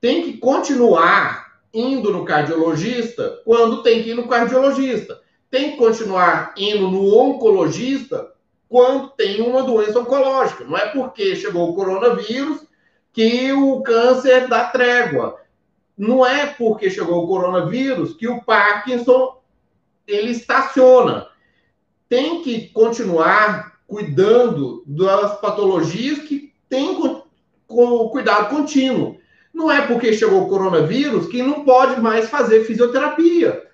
[0.00, 5.20] Tem que continuar indo no cardiologista quando tem que ir no cardiologista.
[5.50, 8.32] Tem que continuar indo no oncologista
[8.68, 10.64] quando tem uma doença oncológica.
[10.64, 12.66] Não é porque chegou o coronavírus
[13.12, 15.40] que o câncer dá trégua.
[15.96, 19.40] Não é porque chegou o coronavírus que o Parkinson
[20.06, 21.26] ele estaciona.
[22.08, 26.94] Tem que continuar cuidando das patologias que tem
[27.66, 29.18] com cuidado contínuo.
[29.52, 33.66] Não é porque chegou o coronavírus que não pode mais fazer fisioterapia.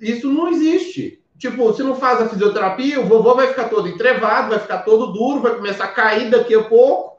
[0.00, 1.22] Isso não existe.
[1.38, 5.12] Tipo, se não faz a fisioterapia, o vovô vai ficar todo entrevado, vai ficar todo
[5.12, 7.18] duro, vai começar a cair daqui a pouco.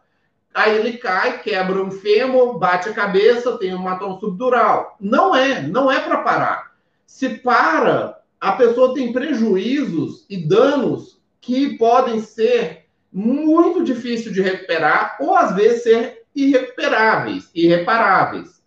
[0.54, 4.96] Aí ele cai, quebra um fêmur, bate a cabeça, tem um matão subdural.
[5.02, 6.72] Não é, não é para parar.
[7.06, 15.18] Se para, a pessoa tem prejuízos e danos que podem ser muito difíceis de recuperar
[15.20, 18.62] ou às vezes ser irrecuperáveis, irreparáveis.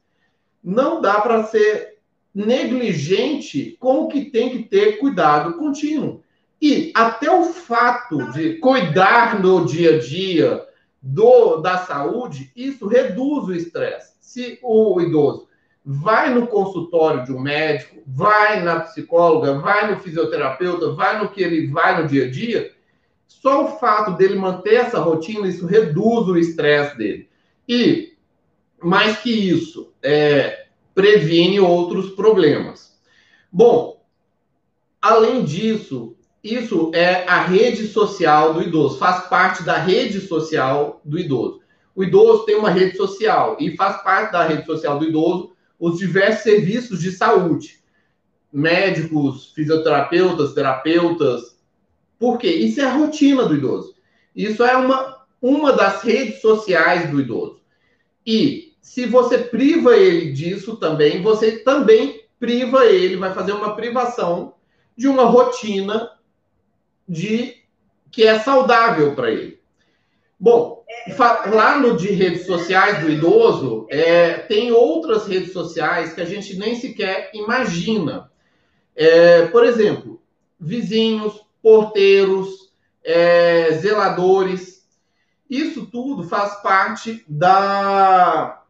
[0.63, 1.99] Não dá para ser
[2.35, 6.23] negligente com o que tem que ter cuidado contínuo.
[6.61, 10.65] E até o fato de cuidar no dia a dia
[11.01, 14.15] do, da saúde, isso reduz o estresse.
[14.21, 15.49] Se o idoso
[15.85, 21.43] vai no consultório de um médico, vai na psicóloga, vai no fisioterapeuta, vai no que
[21.43, 22.73] ele vai no dia a dia,
[23.27, 27.28] só o fato dele manter essa rotina, isso reduz o estresse dele.
[27.69, 28.15] E,
[28.83, 32.99] mais que isso, é, previne outros problemas.
[33.53, 34.05] Bom,
[35.01, 41.19] além disso, isso é a rede social do idoso, faz parte da rede social do
[41.19, 41.61] idoso.
[41.95, 45.99] O idoso tem uma rede social e faz parte da rede social do idoso os
[45.99, 47.81] diversos serviços de saúde,
[48.53, 51.57] médicos, fisioterapeutas, terapeutas.
[52.19, 52.49] Por quê?
[52.49, 53.95] Isso é a rotina do idoso.
[54.35, 57.61] Isso é uma, uma das redes sociais do idoso.
[58.27, 64.55] E se você priva ele disso também, você também priva ele, vai fazer uma privação
[64.97, 66.11] de uma rotina
[67.09, 67.57] de
[68.11, 69.59] que é saudável para ele.
[70.41, 70.85] Bom,
[71.53, 76.57] lá no de redes sociais do idoso, é, tem outras redes sociais que a gente
[76.57, 78.31] nem sequer imagina.
[78.95, 80.21] É, por exemplo,
[80.59, 82.73] vizinhos, porteiros,
[83.05, 84.78] é, zeladores,
[85.49, 88.63] isso tudo faz parte da,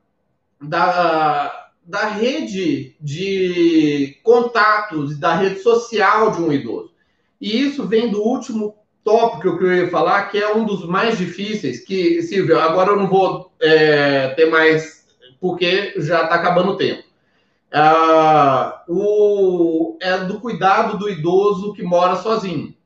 [0.60, 6.92] da, da rede de contatos, da rede social de um idoso.
[7.40, 11.18] E isso vem do último tópico que eu ia falar, que é um dos mais
[11.18, 15.06] difíceis, que, Silvio, agora eu não vou é, ter mais,
[15.40, 17.02] porque já está acabando o tempo.
[17.72, 22.77] Ah, o, é do cuidado do idoso que mora sozinho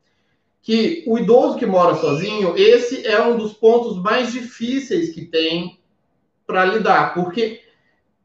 [0.63, 5.81] que o idoso que mora sozinho, esse é um dos pontos mais difíceis que tem
[6.47, 7.61] para lidar, porque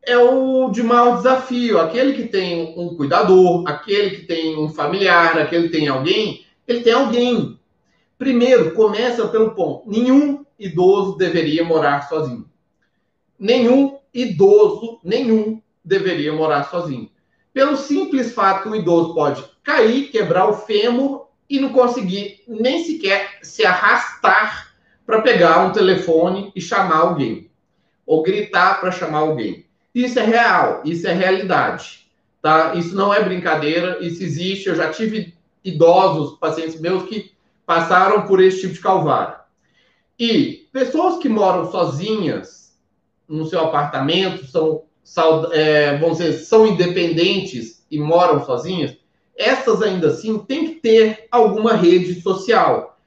[0.04, 1.80] é o de maior desafio.
[1.80, 6.82] Aquele que tem um cuidador, aquele que tem um familiar, aquele que tem alguém, ele
[6.82, 7.60] tem alguém.
[8.20, 12.48] Primeiro, começa pelo ponto: nenhum idoso deveria morar sozinho.
[13.40, 17.10] Nenhum idoso, nenhum deveria morar sozinho.
[17.52, 22.84] Pelo simples fato que o idoso pode cair, quebrar o fêmur e não conseguir nem
[22.84, 24.74] sequer se arrastar
[25.06, 27.50] para pegar um telefone e chamar alguém,
[28.06, 29.66] ou gritar para chamar alguém.
[29.96, 32.08] Isso é real, isso é realidade,
[32.42, 32.76] tá?
[32.76, 34.68] Isso não é brincadeira, isso existe.
[34.68, 35.34] Eu já tive
[35.64, 37.32] idosos, pacientes meus que
[37.66, 39.38] passaram por esse tipo de calvário.
[40.20, 42.78] E pessoas que moram sozinhas
[43.28, 44.84] no seu apartamento são
[45.54, 48.98] é, vamos dizer, são independentes e moram sozinhas,
[49.38, 52.98] essas ainda assim têm que ter alguma rede social.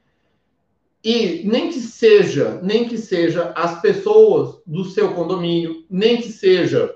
[1.03, 6.95] E nem que seja, nem que seja as pessoas do seu condomínio, nem que seja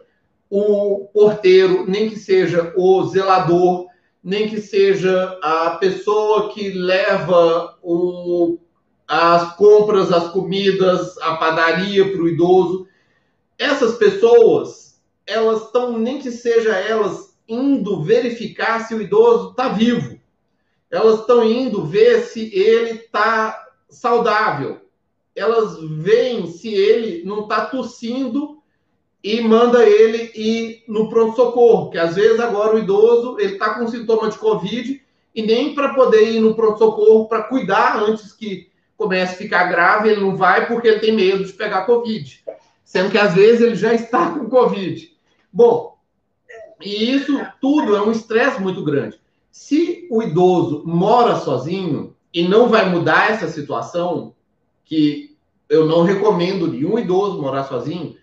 [0.49, 3.87] o porteiro, nem que seja o zelador,
[4.23, 8.59] nem que seja a pessoa que leva o,
[9.09, 12.87] as compras, as comidas, a padaria para o idoso.
[13.59, 20.19] Essas pessoas, elas estão, nem que seja elas indo verificar se o idoso está vivo.
[20.91, 24.81] Elas estão indo ver se ele está saudável.
[25.35, 28.63] Elas veem se ele não está tossindo
[29.23, 33.89] e manda ele ir no pronto-socorro, que às vezes agora o idoso ele está com
[33.89, 35.03] sintoma de Covid
[35.35, 40.11] e nem para poder ir no pronto-socorro para cuidar antes que comece a ficar grave,
[40.11, 42.45] ele não vai porque ele tem medo de pegar Covid.
[42.85, 45.11] Sendo que às vezes ele já está com Covid.
[45.53, 45.94] Bom,
[46.81, 49.19] e isso tudo é um estresse muito grande.
[49.51, 54.35] Se o idoso mora sozinho e não vai mudar essa situação,
[54.85, 55.37] que
[55.69, 58.17] eu não recomendo nenhum idoso morar sozinho,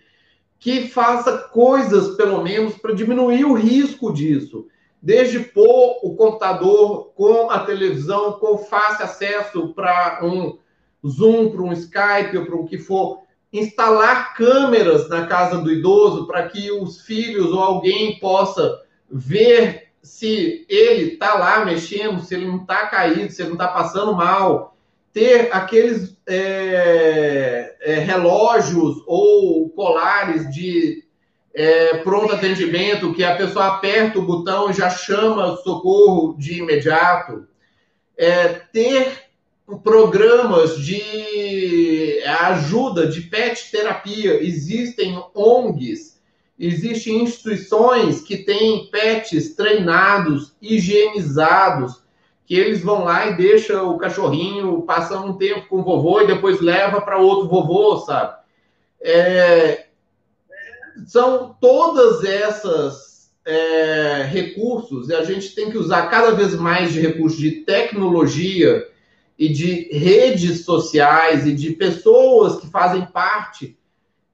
[0.58, 4.66] que faça coisas, pelo menos, para diminuir o risco disso.
[5.00, 10.58] Desde pôr o computador com a televisão, com fácil acesso para um
[11.04, 13.22] Zoom, para um Skype ou para o que for,
[13.52, 18.80] instalar câmeras na casa do idoso para que os filhos ou alguém possa
[19.10, 23.68] ver se ele está lá mexendo, se ele não está caído, se ele não está
[23.68, 24.76] passando mal.
[25.12, 31.04] Ter aqueles é, é, relógios ou colares de
[31.54, 37.46] é, pronto atendimento que a pessoa aperta o botão e já chama socorro de imediato.
[38.16, 39.31] É, ter
[39.78, 46.20] programas de ajuda de pet terapia, existem ONGs,
[46.58, 52.02] existem instituições que têm pets treinados, higienizados,
[52.44, 56.26] que eles vão lá e deixam o cachorrinho passando um tempo com o vovô e
[56.26, 58.36] depois leva para outro vovô, sabe?
[59.00, 59.86] É,
[61.06, 67.00] são todas essas é, recursos e a gente tem que usar cada vez mais de
[67.00, 68.86] recursos de tecnologia
[69.38, 73.76] e de redes sociais e de pessoas que fazem parte,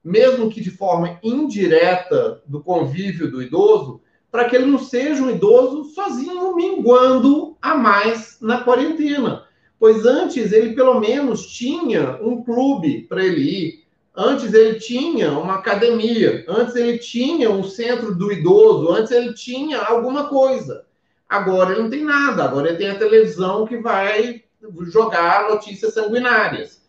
[0.03, 5.29] mesmo que de forma indireta, do convívio do idoso, para que ele não seja um
[5.29, 9.43] idoso sozinho, minguando a mais na quarentena.
[9.79, 13.83] Pois antes ele pelo menos tinha um clube para ele ir,
[14.15, 19.79] antes ele tinha uma academia, antes ele tinha um centro do idoso, antes ele tinha
[19.79, 20.85] alguma coisa.
[21.27, 24.43] Agora ele não tem nada, agora ele tem a televisão que vai
[24.91, 26.79] jogar notícias sanguinárias.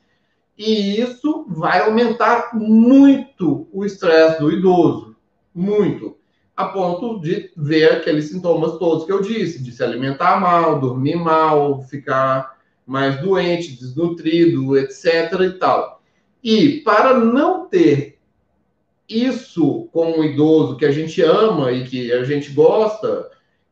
[0.57, 5.17] E isso vai aumentar muito o estresse do idoso,
[5.55, 6.19] muito,
[6.55, 11.17] a ponto de ver aqueles sintomas todos que eu disse, de se alimentar mal, dormir
[11.17, 16.03] mal, ficar mais doente, desnutrido, etc e tal.
[16.43, 18.19] E para não ter
[19.09, 23.31] isso com o idoso que a gente ama e que a gente gosta,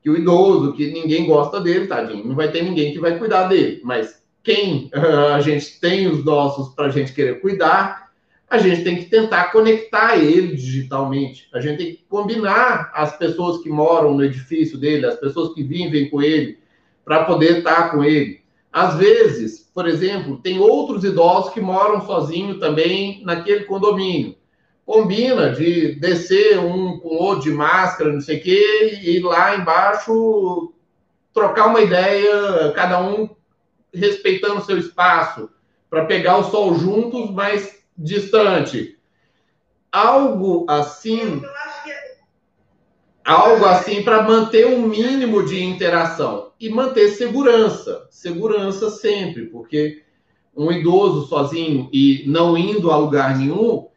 [0.08, 3.80] o idoso, que ninguém gosta dele, tadinho, não vai ter ninguém que vai cuidar dele.
[3.84, 4.90] Mas quem
[5.34, 8.08] a gente tem os nossos para a gente querer cuidar,
[8.48, 11.48] a gente tem que tentar conectar ele digitalmente.
[11.52, 15.62] A gente tem que combinar as pessoas que moram no edifício dele, as pessoas que
[15.62, 16.58] vivem com ele,
[17.04, 18.40] para poder estar com ele.
[18.72, 24.37] Às vezes, por exemplo, tem outros idosos que moram sozinhos também naquele condomínio
[24.88, 30.72] combina de descer um outro de máscara, não sei o quê, e ir lá embaixo
[31.30, 33.28] trocar uma ideia, cada um
[33.92, 35.50] respeitando o seu espaço,
[35.90, 38.96] para pegar o sol juntos, mas distante.
[39.92, 41.42] Algo assim.
[43.22, 48.06] Algo assim para manter um mínimo de interação e manter segurança.
[48.08, 50.02] Segurança sempre, porque
[50.56, 53.87] um idoso sozinho e não indo a lugar nenhum,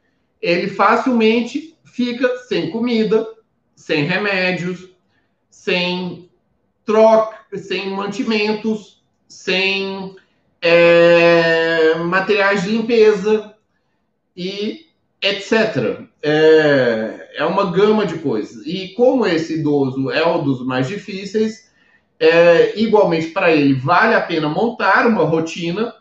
[0.42, 3.28] ele facilmente fica sem comida,
[3.76, 4.90] sem remédios,
[5.50, 6.30] sem
[6.86, 10.16] troca, sem mantimentos, sem
[10.62, 13.56] é, materiais de limpeza
[14.36, 14.88] e
[15.22, 16.02] etc.
[16.24, 18.66] É, é, uma gama de coisas.
[18.66, 21.72] E como esse idoso é um dos mais difíceis,
[22.20, 25.94] é, igualmente para ele vale a pena montar uma rotina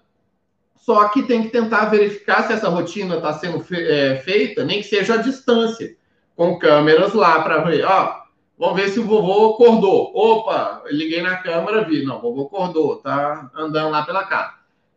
[0.80, 4.80] só que tem que tentar verificar se essa rotina está sendo fe é, feita, nem
[4.80, 5.94] que seja à distância,
[6.34, 7.84] com câmeras lá para ver.
[7.84, 8.14] Ó,
[8.58, 10.10] vamos ver se o vovô acordou.
[10.14, 12.04] Opa, liguei na câmera, vi.
[12.04, 14.54] Não, vovô acordou, tá andando lá pela casa.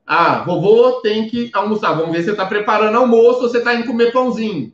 [0.07, 1.93] Ah, vovô tem que almoçar.
[1.93, 4.73] Vamos ver se você está preparando almoço ou você está indo comer pãozinho.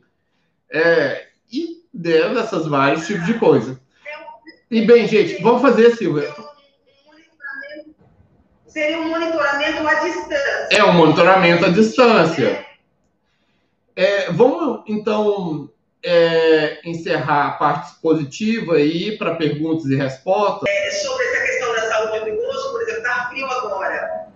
[0.72, 3.80] É, e dessas vários tipos de coisa.
[4.70, 6.32] E bem, gente, vamos fazer, Silvia.
[8.70, 10.68] Seria um monitoramento à distância.
[10.70, 12.66] É um monitoramento à distância.
[13.96, 15.68] É, vamos, então,
[16.04, 20.68] é, encerrar a parte positiva aí para perguntas e respostas.
[20.68, 24.26] É, sobre essa questão da saúde do idoso, por exemplo, está frio agora.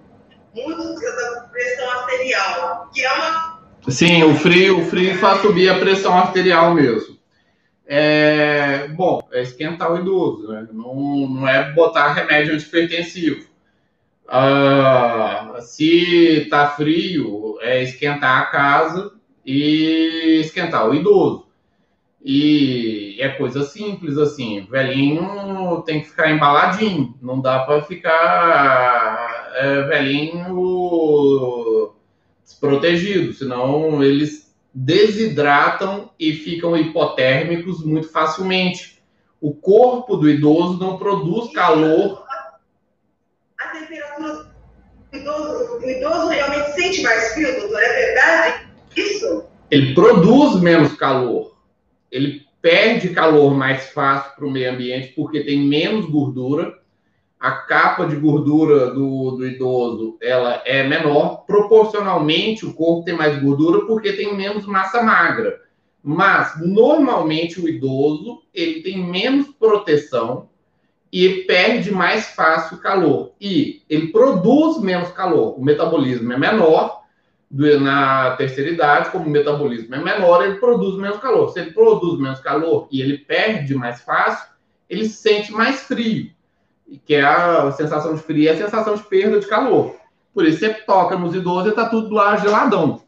[0.52, 3.62] Muito da pressão arterial, que é uma.
[3.88, 7.16] Sim, o frio, o frio faz subir a pressão arterial mesmo.
[7.86, 10.66] É, bom, é esquentar o idoso, né?
[10.72, 10.94] não,
[11.28, 13.53] não é botar remédio antipertensivo.
[14.28, 19.12] Ah, se tá frio, é esquentar a casa
[19.44, 21.44] e esquentar o idoso.
[22.24, 29.82] E é coisa simples assim, velhinho tem que ficar embaladinho, não dá para ficar é,
[29.82, 31.92] velhinho
[32.42, 39.02] desprotegido, senão eles desidratam e ficam hipotérmicos muito facilmente.
[39.40, 42.23] O corpo do idoso não produz calor.
[45.14, 47.80] Do idoso, o idoso realmente sente mais frio, doutor?
[47.80, 49.44] É verdade isso?
[49.70, 51.54] Ele produz menos calor
[52.14, 56.78] ele perde calor mais fácil para o meio ambiente porque tem menos gordura.
[57.40, 61.44] A capa de gordura do, do idoso ela é menor.
[61.44, 65.60] Proporcionalmente, o corpo tem mais gordura porque tem menos massa magra.
[66.00, 70.48] Mas, normalmente, o idoso ele tem menos proteção
[71.14, 73.34] e perde mais fácil calor.
[73.40, 75.56] E ele produz menos calor.
[75.56, 77.04] O metabolismo é menor
[77.48, 81.50] na terceira idade, como o metabolismo é menor, ele produz menos calor.
[81.50, 84.48] Se ele produz menos calor e ele perde mais fácil,
[84.90, 86.32] ele se sente mais frio,
[87.06, 89.94] que é a sensação de frio, é a sensação de perda de calor.
[90.34, 93.02] Por isso você toca nos idosos e está tudo lá geladão.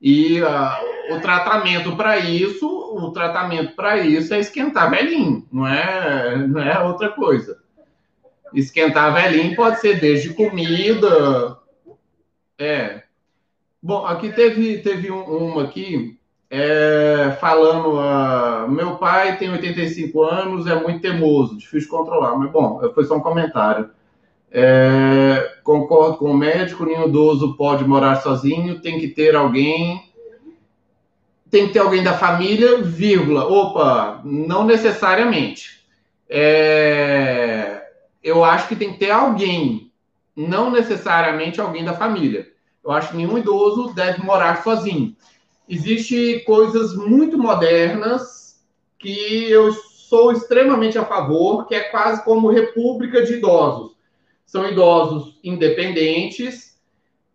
[0.00, 6.36] E uh, o tratamento para isso, o tratamento para isso é esquentar velhinho, não é,
[6.46, 7.58] não é outra coisa.
[8.54, 11.58] Esquentar velhinho pode ser desde comida,
[12.58, 13.02] é,
[13.86, 16.18] Bom, aqui teve, teve um, uma aqui
[16.50, 22.80] é, falando, uh, meu pai tem 85 anos, é muito teimoso, difícil controlar, mas bom,
[22.92, 23.88] foi só um comentário.
[24.50, 30.05] É, concordo com o médico, nenhum idoso pode morar sozinho, tem que ter alguém,
[31.56, 35.82] tem que ter alguém da família, vírgula, opa, não necessariamente.
[36.28, 37.82] É,
[38.22, 39.90] eu acho que tem que ter alguém,
[40.36, 42.46] não necessariamente alguém da família.
[42.84, 45.16] Eu acho que nenhum idoso deve morar sozinho.
[45.66, 48.62] Existem coisas muito modernas
[48.98, 53.96] que eu sou extremamente a favor, que é quase como república de idosos.
[54.44, 56.75] São idosos independentes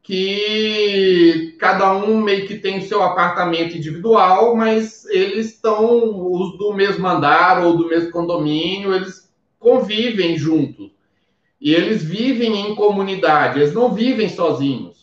[0.03, 6.73] que cada um meio que tem o seu apartamento individual, mas eles estão os do
[6.73, 10.91] mesmo andar ou do mesmo condomínio, eles convivem juntos.
[11.59, 15.01] E eles vivem em comunidade, eles não vivem sozinhos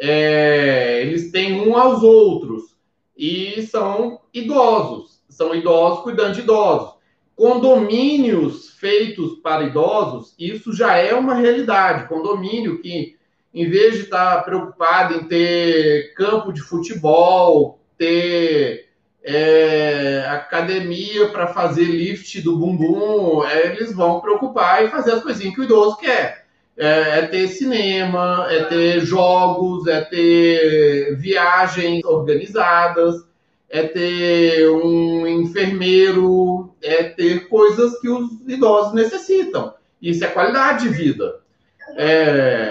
[0.00, 2.74] é, eles têm um aos outros
[3.14, 6.94] e são idosos, são idosos cuidando de idosos.
[7.36, 12.08] Condomínios feitos para idosos, isso já é uma realidade.
[12.08, 13.16] Condomínio que,
[13.52, 18.88] em vez de estar preocupado em ter campo de futebol, ter
[19.22, 25.54] é, academia para fazer lift do bumbum, é, eles vão preocupar e fazer as coisinhas
[25.54, 26.40] que o idoso quer
[26.80, 33.16] é, é, ter cinema, é ter jogos, é ter viagens organizadas,
[33.68, 39.74] é ter um enfermeiro, é ter coisas que os idosos necessitam.
[40.00, 41.40] Isso é qualidade de vida.
[41.98, 42.70] É...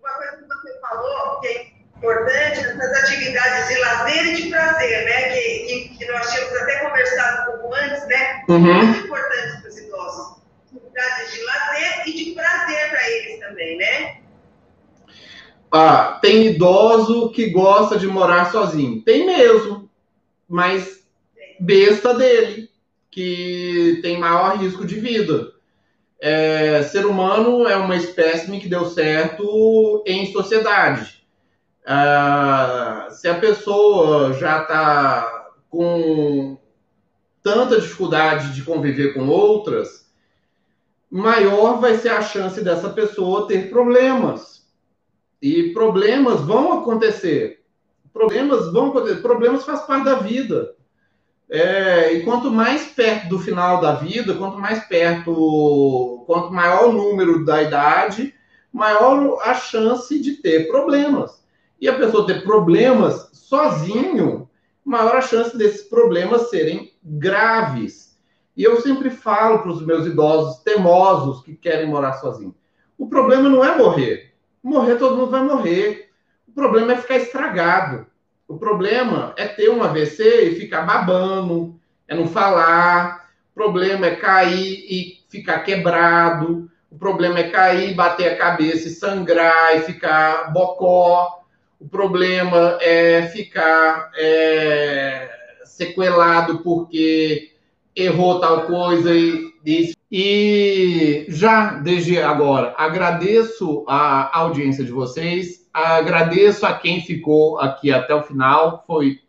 [0.00, 1.66] Uma coisa que você falou, que é
[1.96, 5.22] importante, essas atividades de lazer e de prazer, né?
[5.30, 8.44] Que, que, que nós tínhamos até conversado um pouco antes, né?
[8.48, 8.84] Uhum.
[8.84, 10.38] Muito importante para os idosos
[10.72, 14.20] atividades de lazer e de prazer para eles também, né?
[15.70, 19.02] Ah, tem idoso que gosta de morar sozinho.
[19.02, 19.90] Tem mesmo,
[20.48, 21.06] mas
[21.60, 22.70] besta dele,
[23.10, 25.52] que tem maior risco de vida.
[26.20, 31.24] É, ser humano é uma espécime que deu certo em sociedade.
[31.86, 36.58] Ah, se a pessoa já está com
[37.42, 40.10] tanta dificuldade de conviver com outras,
[41.10, 44.66] maior vai ser a chance dessa pessoa ter problemas.
[45.40, 47.64] E problemas vão acontecer.
[48.12, 49.22] Problemas vão acontecer.
[49.22, 50.74] Problemas faz parte da vida.
[51.50, 56.92] É, e quanto mais perto do final da vida, quanto mais perto, quanto maior o
[56.92, 58.34] número da idade,
[58.72, 61.42] maior a chance de ter problemas.
[61.80, 64.48] E a pessoa ter problemas sozinho,
[64.84, 68.18] maior a chance desses problemas serem graves.
[68.54, 72.54] E eu sempre falo para os meus idosos temosos que querem morar sozinhos:
[72.98, 74.34] o problema não é morrer.
[74.62, 76.10] Morrer, todo mundo vai morrer.
[76.46, 78.06] O problema é ficar estragado.
[78.48, 81.78] O problema é ter um AVC e ficar babando,
[82.08, 83.28] é não falar.
[83.52, 86.70] O problema é cair e ficar quebrado.
[86.90, 91.44] O problema é cair, bater a cabeça e sangrar e ficar bocó.
[91.78, 95.28] O problema é ficar é,
[95.64, 97.52] sequelado porque
[97.94, 106.66] errou tal coisa e, e, e já desde agora agradeço a audiência de vocês, agradeço
[106.66, 108.84] a quem ficou aqui até o final.
[108.86, 109.20] Foi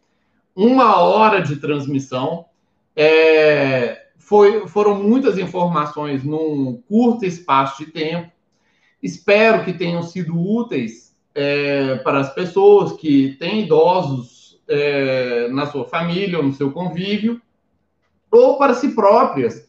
[0.55, 2.45] uma hora de transmissão.
[2.95, 8.31] É, foi, foram muitas informações num curto espaço de tempo.
[9.01, 15.85] Espero que tenham sido úteis é, para as pessoas que têm idosos é, na sua
[15.85, 17.41] família ou no seu convívio,
[18.31, 19.67] ou para si próprias,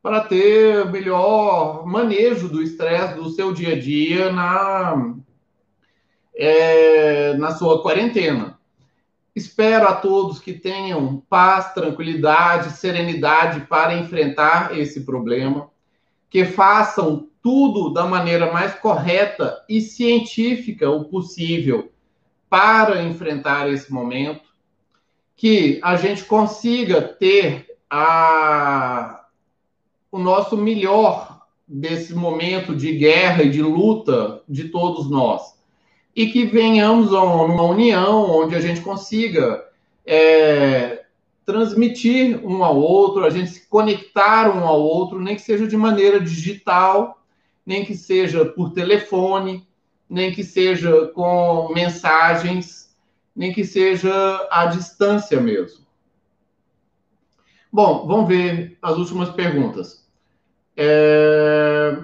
[0.00, 5.14] para ter melhor manejo do estresse do seu dia a dia na,
[6.38, 8.56] é, na sua quarentena.
[9.34, 15.68] Espero a todos que tenham paz, tranquilidade, serenidade para enfrentar esse problema,
[16.30, 21.90] que façam tudo da maneira mais correta e científica o possível
[22.48, 24.48] para enfrentar esse momento,
[25.36, 29.24] que a gente consiga ter a,
[30.10, 35.57] o nosso melhor desse momento de guerra e de luta de todos nós
[36.18, 39.64] e que venhamos a uma união onde a gente consiga
[40.04, 41.04] é,
[41.46, 45.76] transmitir um ao outro, a gente se conectar um ao outro, nem que seja de
[45.76, 47.22] maneira digital,
[47.64, 49.64] nem que seja por telefone,
[50.10, 52.92] nem que seja com mensagens,
[53.36, 54.10] nem que seja
[54.50, 55.86] à distância mesmo.
[57.72, 60.04] Bom, vamos ver as últimas perguntas.
[60.76, 61.96] É...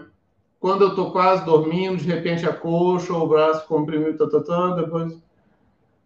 [0.64, 4.42] Quando eu estou quase dormindo, de repente a coxa ou o braço comprimido, tá, tá,
[4.42, 5.14] tá, depois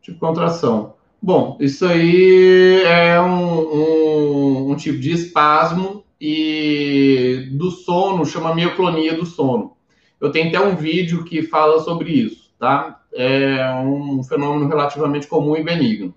[0.02, 0.94] tipo contração.
[1.22, 9.14] Bom, isso aí é um, um, um, tipo de espasmo e do sono, chama mioclonia
[9.14, 9.76] do sono.
[10.20, 13.00] Eu tenho até um vídeo que fala sobre isso, tá?
[13.14, 16.12] É um fenômeno relativamente comum e benigno.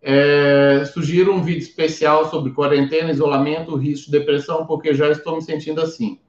[0.00, 5.42] É, sugiro um vídeo especial sobre quarentena, isolamento, risco de depressão, porque já estou me
[5.42, 6.20] sentindo assim.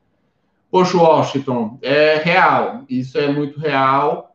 [0.72, 4.34] Poxa, Washington, é real, isso é muito real,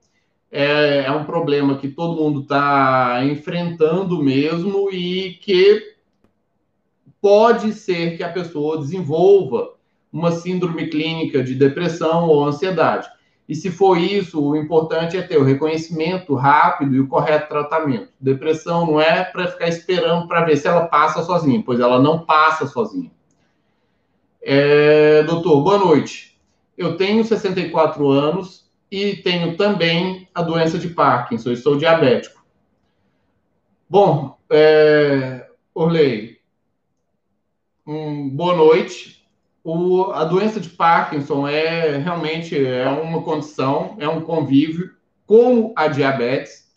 [0.53, 5.95] é, é um problema que todo mundo está enfrentando mesmo e que
[7.22, 9.70] pode ser que a pessoa desenvolva
[10.12, 13.09] uma síndrome clínica de depressão ou ansiedade.
[13.49, 18.11] E se for isso, o importante é ter o reconhecimento rápido e o correto tratamento.
[18.20, 22.26] Depressão não é para ficar esperando para ver se ela passa sozinha, pois ela não
[22.26, 23.11] passa sozinha.
[24.49, 26.38] É, doutor, boa noite.
[26.78, 32.47] Eu tenho 64 anos e tenho também a doença de Parkinson, eu sou diabético.
[33.90, 36.38] Bom, é, Orley,
[37.84, 39.26] um, boa noite.
[39.64, 44.94] O, a doença de Parkinson é realmente é uma condição, é um convívio
[45.26, 46.72] com a diabetes.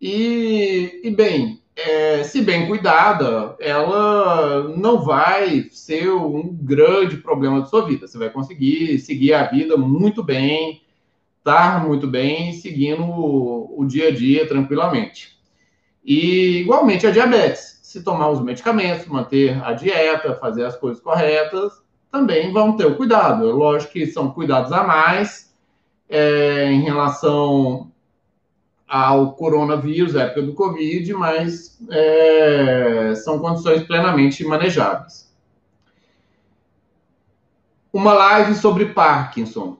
[0.00, 7.66] E, e bem, é, se bem cuidada, ela não vai ser um grande problema da
[7.66, 8.06] sua vida.
[8.06, 10.82] Você vai conseguir seguir a vida muito bem,
[11.38, 15.36] estar muito bem, seguindo o, o dia a dia tranquilamente.
[16.02, 21.74] E igualmente a diabetes, se tomar os medicamentos, manter a dieta, fazer as coisas corretas,
[22.10, 23.46] também vão ter o cuidado.
[23.46, 25.54] É lógico que são cuidados a mais
[26.08, 27.92] é, em relação
[28.86, 35.34] ao coronavírus, à época do Covid, mas é, são condições plenamente manejáveis.
[37.92, 39.78] Uma live sobre Parkinson.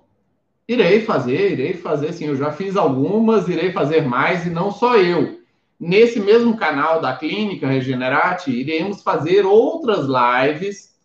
[0.66, 2.26] Irei fazer, irei fazer, sim.
[2.26, 5.40] Eu já fiz algumas, irei fazer mais, e não só eu.
[5.78, 10.96] Nesse mesmo canal da Clínica Regenerate, iremos fazer outras lives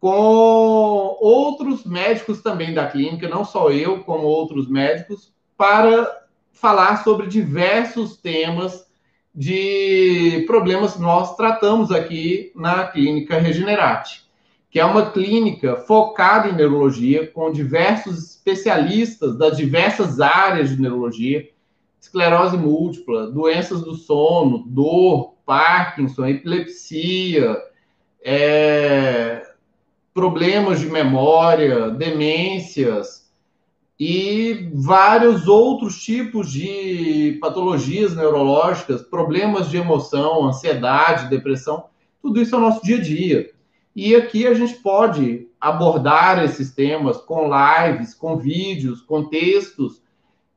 [0.00, 6.19] com outros médicos também da clínica, não só eu, como outros médicos, para
[6.60, 8.86] falar sobre diversos temas
[9.34, 14.28] de problemas que nós tratamos aqui na Clínica Regenerate,
[14.70, 21.48] que é uma clínica focada em neurologia, com diversos especialistas das diversas áreas de neurologia,
[22.00, 27.56] esclerose múltipla, doenças do sono, dor, Parkinson, epilepsia,
[28.22, 29.42] é,
[30.12, 33.19] problemas de memória, demências,
[34.00, 41.84] e vários outros tipos de patologias neurológicas, problemas de emoção, ansiedade, depressão,
[42.22, 43.50] tudo isso é o nosso dia a dia.
[43.94, 50.00] E aqui a gente pode abordar esses temas com lives, com vídeos, com textos,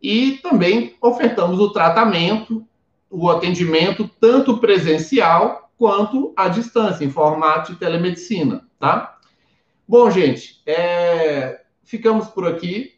[0.01, 2.65] e também ofertamos o tratamento,
[3.09, 9.17] o atendimento, tanto presencial quanto à distância, em formato de telemedicina, tá?
[9.85, 11.63] Bom, gente, é...
[11.83, 12.92] ficamos por aqui.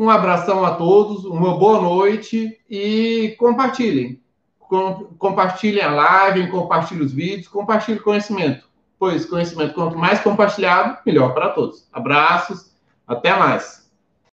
[0.00, 4.18] Um abração a todos, uma boa noite e compartilhem.
[4.58, 8.66] Com, compartilhem a live, compartilhem os vídeos, compartilhem conhecimento.
[8.98, 11.86] Pois conhecimento, quanto mais compartilhado, melhor para todos.
[11.92, 12.72] Abraços,
[13.06, 13.79] até mais.